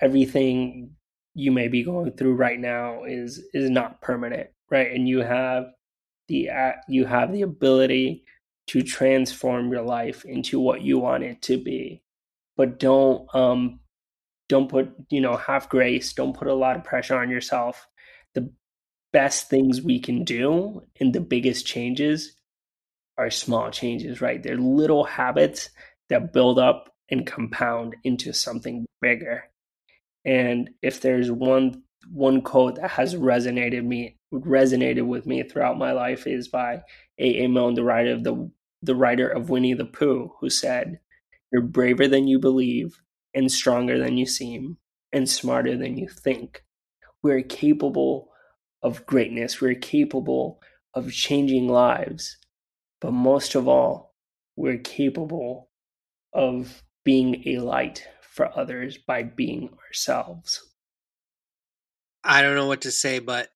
everything 0.00 0.90
you 1.34 1.50
may 1.50 1.68
be 1.68 1.82
going 1.82 2.12
through 2.12 2.34
right 2.34 2.58
now 2.58 3.02
is 3.04 3.42
is 3.52 3.70
not 3.70 4.00
permanent 4.00 4.48
right 4.70 4.92
and 4.92 5.08
you 5.08 5.20
have 5.20 5.64
the 6.28 6.50
uh, 6.50 6.72
you 6.88 7.04
have 7.06 7.32
the 7.32 7.42
ability 7.42 8.24
to 8.68 8.82
transform 8.82 9.70
your 9.70 9.82
life 9.82 10.24
into 10.24 10.58
what 10.58 10.82
you 10.82 10.98
want 10.98 11.22
it 11.24 11.42
to 11.42 11.58
be. 11.62 12.02
But 12.56 12.78
don't 12.78 13.32
um 13.34 13.80
don't 14.48 14.68
put 14.68 14.94
you 15.10 15.20
know 15.20 15.36
have 15.36 15.68
grace 15.68 16.12
don't 16.12 16.36
put 16.36 16.48
a 16.48 16.54
lot 16.54 16.76
of 16.76 16.84
pressure 16.84 17.16
on 17.16 17.30
yourself. 17.30 17.86
The 18.34 18.50
best 19.12 19.48
things 19.48 19.80
we 19.80 20.00
can 20.00 20.24
do 20.24 20.82
and 21.00 21.12
the 21.12 21.20
biggest 21.20 21.66
changes 21.66 22.34
are 23.16 23.30
small 23.30 23.70
changes 23.70 24.20
right? 24.20 24.42
They're 24.42 24.56
little 24.56 25.04
habits 25.04 25.70
that 26.08 26.32
build 26.32 26.58
up 26.58 26.90
and 27.10 27.26
compound 27.26 27.96
into 28.04 28.32
something 28.32 28.86
bigger. 29.00 29.44
And 30.24 30.70
if 30.82 31.00
there's 31.00 31.30
one 31.30 31.82
one 32.10 32.42
quote 32.42 32.76
that 32.76 32.90
has 32.90 33.14
resonated 33.14 33.84
me 33.84 34.18
resonated 34.42 35.06
with 35.06 35.26
me 35.26 35.42
throughout 35.42 35.78
my 35.78 35.92
life 35.92 36.26
is 36.26 36.48
by 36.48 36.82
A. 37.18 37.44
A. 37.44 37.48
Milne, 37.48 37.74
the 37.74 37.84
writer 37.84 38.12
of 38.12 38.24
the 38.24 38.50
the 38.82 38.94
writer 38.94 39.28
of 39.28 39.48
Winnie 39.48 39.72
the 39.74 39.86
Pooh, 39.86 40.32
who 40.40 40.50
said, 40.50 41.00
"You're 41.52 41.62
braver 41.62 42.06
than 42.06 42.28
you 42.28 42.38
believe, 42.38 43.00
and 43.32 43.50
stronger 43.50 43.98
than 43.98 44.18
you 44.18 44.26
seem, 44.26 44.78
and 45.12 45.28
smarter 45.28 45.76
than 45.76 45.96
you 45.96 46.08
think. 46.08 46.64
We're 47.22 47.42
capable 47.42 48.30
of 48.82 49.06
greatness. 49.06 49.60
We're 49.60 49.74
capable 49.74 50.60
of 50.92 51.12
changing 51.12 51.68
lives, 51.68 52.36
but 53.00 53.12
most 53.12 53.54
of 53.54 53.66
all, 53.66 54.14
we're 54.56 54.78
capable 54.78 55.70
of 56.32 56.82
being 57.04 57.46
a 57.48 57.58
light 57.58 58.06
for 58.20 58.56
others 58.58 58.98
by 58.98 59.22
being 59.22 59.70
ourselves." 59.86 60.73
I 62.24 62.42
don't 62.42 62.54
know 62.54 62.66
what 62.66 62.82
to 62.82 62.90
say, 62.90 63.18
but 63.18 63.48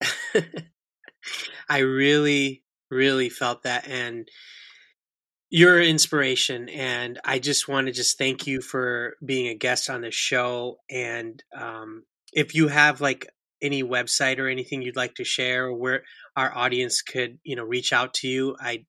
I 1.69 1.79
really, 1.79 2.65
really 2.91 3.31
felt 3.31 3.63
that. 3.63 3.89
And 3.89 4.29
your 5.51 5.81
inspiration. 5.81 6.69
And 6.69 7.19
I 7.25 7.39
just 7.39 7.69
want 7.69 7.87
to 7.87 7.93
just 7.93 8.19
thank 8.19 8.47
you 8.47 8.61
for 8.61 9.17
being 9.25 9.49
a 9.49 9.55
guest 9.55 9.89
on 9.89 10.03
the 10.03 10.11
show. 10.11 10.79
And 10.91 11.43
um, 11.57 12.05
if 12.33 12.55
you 12.55 12.69
have 12.69 13.01
like 13.01 13.27
any 13.63 13.83
website 13.83 14.39
or 14.39 14.49
anything 14.49 14.83
you'd 14.83 14.97
like 14.97 15.15
to 15.17 15.25
share 15.25 15.67
or 15.67 15.75
where 15.75 16.03
our 16.37 16.57
audience 16.57 17.03
could, 17.03 17.39
you 17.45 17.57
know, 17.57 17.65
reach 17.65 17.93
out 17.93 18.15
to 18.15 18.29
you, 18.29 18.57
I, 18.61 18.85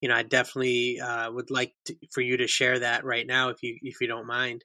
you 0.00 0.08
know, 0.08 0.14
I 0.14 0.22
definitely 0.22 1.00
uh, 1.00 1.32
would 1.32 1.50
like 1.50 1.74
to, 1.86 1.96
for 2.12 2.20
you 2.20 2.36
to 2.36 2.46
share 2.46 2.78
that 2.78 3.04
right 3.04 3.26
now, 3.26 3.48
if 3.48 3.62
you 3.62 3.78
if 3.82 4.00
you 4.00 4.06
don't 4.06 4.26
mind. 4.26 4.64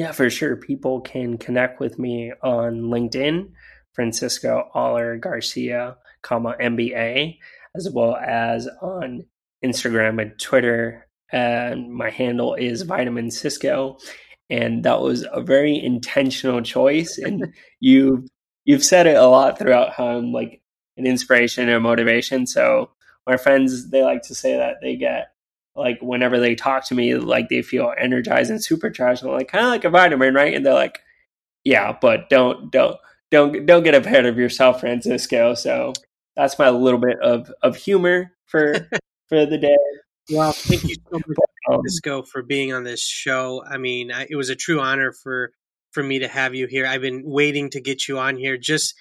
Yeah, 0.00 0.12
for 0.12 0.30
sure. 0.30 0.56
People 0.56 1.02
can 1.02 1.36
connect 1.36 1.78
with 1.78 1.98
me 1.98 2.32
on 2.42 2.84
LinkedIn, 2.84 3.50
Francisco 3.92 4.70
Oller 4.72 5.18
Garcia, 5.18 5.98
comma 6.22 6.56
MBA, 6.58 7.36
as 7.76 7.86
well 7.92 8.16
as 8.16 8.66
on 8.80 9.26
Instagram 9.62 10.22
and 10.22 10.40
Twitter. 10.40 11.06
And 11.30 11.92
my 11.92 12.08
handle 12.08 12.54
is 12.54 12.80
Vitamin 12.80 13.30
Cisco. 13.30 13.98
And 14.48 14.84
that 14.84 15.02
was 15.02 15.26
a 15.30 15.42
very 15.42 15.78
intentional 15.78 16.62
choice. 16.62 17.18
And 17.18 17.52
you 17.80 18.26
you've 18.64 18.82
said 18.82 19.06
it 19.06 19.16
a 19.16 19.26
lot 19.26 19.58
throughout 19.58 19.92
how 19.92 20.06
I'm 20.06 20.32
like 20.32 20.62
an 20.96 21.06
inspiration 21.06 21.68
and 21.68 21.82
motivation. 21.82 22.46
So 22.46 22.90
my 23.26 23.36
friends 23.36 23.90
they 23.90 24.02
like 24.02 24.22
to 24.22 24.34
say 24.34 24.56
that 24.56 24.76
they 24.80 24.96
get 24.96 25.34
like 25.76 25.98
whenever 26.00 26.38
they 26.38 26.54
talk 26.54 26.86
to 26.88 26.94
me, 26.94 27.14
like 27.14 27.48
they 27.48 27.62
feel 27.62 27.92
energized 27.98 28.50
and 28.50 28.62
supercharged. 28.62 29.22
I'm 29.22 29.30
like, 29.30 29.48
kind 29.48 29.64
of 29.64 29.70
like 29.70 29.84
a 29.84 29.90
vitamin, 29.90 30.34
right? 30.34 30.54
And 30.54 30.64
they're 30.64 30.74
like, 30.74 31.00
yeah, 31.64 31.96
but 32.00 32.28
don't 32.28 32.70
don't 32.70 32.96
don't 33.30 33.66
don't 33.66 33.82
get 33.82 33.94
ahead 33.94 34.26
of 34.26 34.38
yourself, 34.38 34.80
Francisco. 34.80 35.54
So 35.54 35.92
that's 36.36 36.58
my 36.58 36.70
little 36.70 37.00
bit 37.00 37.18
of 37.20 37.52
of 37.62 37.76
humor 37.76 38.32
for 38.46 38.74
for 39.28 39.46
the 39.46 39.58
day. 39.58 39.76
Well, 40.30 40.52
thank 40.52 40.84
you 40.84 40.94
so 40.94 41.18
much, 41.26 41.38
um, 41.68 41.80
Francisco, 41.80 42.22
for 42.22 42.42
being 42.42 42.72
on 42.72 42.84
this 42.84 43.04
show. 43.04 43.64
I 43.68 43.78
mean, 43.78 44.12
I, 44.12 44.26
it 44.28 44.36
was 44.36 44.48
a 44.48 44.56
true 44.56 44.80
honor 44.80 45.12
for 45.12 45.52
for 45.92 46.02
me 46.02 46.20
to 46.20 46.28
have 46.28 46.54
you 46.54 46.66
here. 46.66 46.86
I've 46.86 47.00
been 47.00 47.22
waiting 47.24 47.70
to 47.70 47.80
get 47.80 48.06
you 48.06 48.18
on 48.18 48.36
here 48.36 48.56
just 48.56 48.94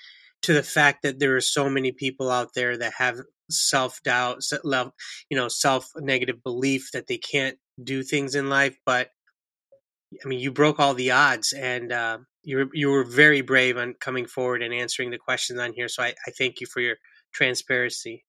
to 0.44 0.54
the 0.54 0.64
fact 0.64 1.04
that 1.04 1.20
there 1.20 1.36
are 1.36 1.42
so 1.42 1.70
many 1.70 1.92
people 1.92 2.32
out 2.32 2.54
there 2.54 2.78
that 2.78 2.94
have 2.94 3.18
self 3.50 4.02
doubt, 4.04 4.42
you 4.64 5.38
know, 5.38 5.48
self 5.48 5.90
negative 5.98 6.44
belief 6.44 6.90
that 6.94 7.08
they 7.08 7.18
can't 7.18 7.58
do 7.84 8.04
things 8.04 8.36
in 8.36 8.50
life. 8.50 8.78
But 8.86 9.10
I 10.24 10.28
mean, 10.28 10.40
you 10.40 10.52
broke 10.52 10.80
all 10.80 10.94
the 10.94 11.12
odds, 11.12 11.54
and 11.54 11.92
uh, 11.92 12.20
you 12.44 12.58
were, 12.58 12.70
you 12.74 12.90
were 12.90 13.04
very 13.04 13.42
brave 13.42 13.78
on 13.78 13.94
coming 14.00 14.26
forward 14.26 14.62
and 14.64 14.74
answering 14.74 15.12
the 15.12 15.18
questions 15.18 15.60
on 15.60 15.74
here. 15.74 15.88
So 15.88 16.04
I, 16.04 16.14
I 16.28 16.32
thank 16.38 16.62
you 16.62 16.68
for 16.68 16.82
your 16.82 16.96
transparency. 17.34 18.26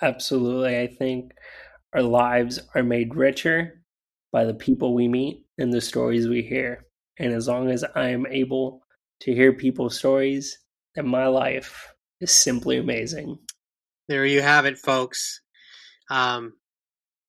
Absolutely, 0.00 0.80
I 0.80 0.88
think 0.88 1.32
our 1.94 2.02
lives 2.02 2.58
are 2.74 2.82
made 2.82 3.14
richer 3.14 3.82
by 4.32 4.44
the 4.44 4.54
people 4.54 4.94
we 4.94 5.06
meet 5.06 5.44
and 5.58 5.72
the 5.72 5.80
stories 5.80 6.28
we 6.28 6.42
hear. 6.42 6.86
And 7.18 7.32
as 7.32 7.46
long 7.46 7.70
as 7.70 7.84
I 7.94 8.08
am 8.08 8.26
able 8.26 8.82
to 9.20 9.34
hear 9.34 9.52
people's 9.52 9.96
stories, 9.96 10.58
then 10.94 11.06
my 11.06 11.26
life 11.26 11.92
is 12.22 12.32
simply 12.32 12.78
amazing. 12.78 13.38
There 14.08 14.24
you 14.26 14.42
have 14.42 14.66
it, 14.66 14.78
folks. 14.78 15.40
Um, 16.10 16.54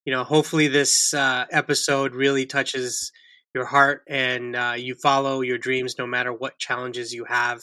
you 0.06 0.14
know, 0.14 0.24
hopefully 0.24 0.68
this 0.68 1.14
uh, 1.14 1.46
episode 1.52 2.16
really 2.16 2.46
touches 2.46 3.12
your 3.54 3.66
heart 3.66 4.02
and 4.08 4.56
uh, 4.56 4.74
you 4.76 4.96
follow 4.96 5.42
your 5.42 5.58
dreams 5.58 5.96
no 5.98 6.08
matter 6.08 6.34
what 6.34 6.58
challenges 6.58 7.14
you 7.14 7.26
have. 7.26 7.62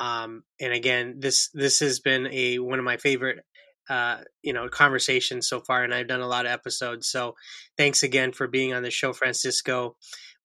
Um, 0.00 0.44
and 0.60 0.72
again, 0.72 1.16
this 1.18 1.50
this 1.52 1.80
has 1.80 2.00
been 2.00 2.26
a 2.28 2.58
one 2.58 2.78
of 2.78 2.84
my 2.84 2.96
favorite 2.96 3.40
uh, 3.90 4.18
you 4.42 4.52
know 4.52 4.68
conversations 4.68 5.48
so 5.48 5.60
far, 5.60 5.84
and 5.84 5.92
I've 5.92 6.08
done 6.08 6.22
a 6.22 6.26
lot 6.26 6.46
of 6.46 6.52
episodes. 6.52 7.08
So 7.08 7.34
thanks 7.76 8.02
again 8.02 8.32
for 8.32 8.46
being 8.46 8.72
on 8.72 8.82
the 8.82 8.90
show, 8.90 9.12
Francisco. 9.12 9.96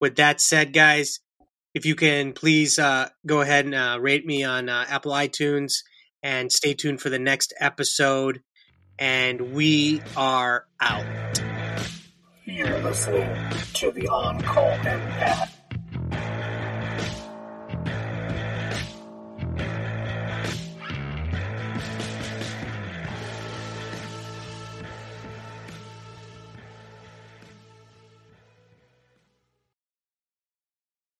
With 0.01 0.17
that 0.17 0.41
said, 0.41 0.73
guys, 0.73 1.21
if 1.77 1.85
you 1.85 1.93
can 1.93 2.33
please 2.33 2.79
uh, 2.79 3.07
go 3.27 3.41
ahead 3.41 3.65
and 3.65 3.75
uh, 3.75 3.99
rate 4.01 4.25
me 4.25 4.43
on 4.43 4.67
uh, 4.67 4.83
Apple 4.89 5.11
iTunes 5.11 5.83
and 6.23 6.51
stay 6.51 6.73
tuned 6.73 6.99
for 6.99 7.11
the 7.11 7.19
next 7.19 7.53
episode. 7.59 8.41
And 8.97 9.53
we 9.53 10.01
are 10.15 10.65
out. 10.81 11.39
You're 12.45 12.79
listening 12.79 13.29
to 13.75 13.91
the 13.91 14.07
On 14.07 14.41
Call 14.41 14.71
Empath 14.79 15.51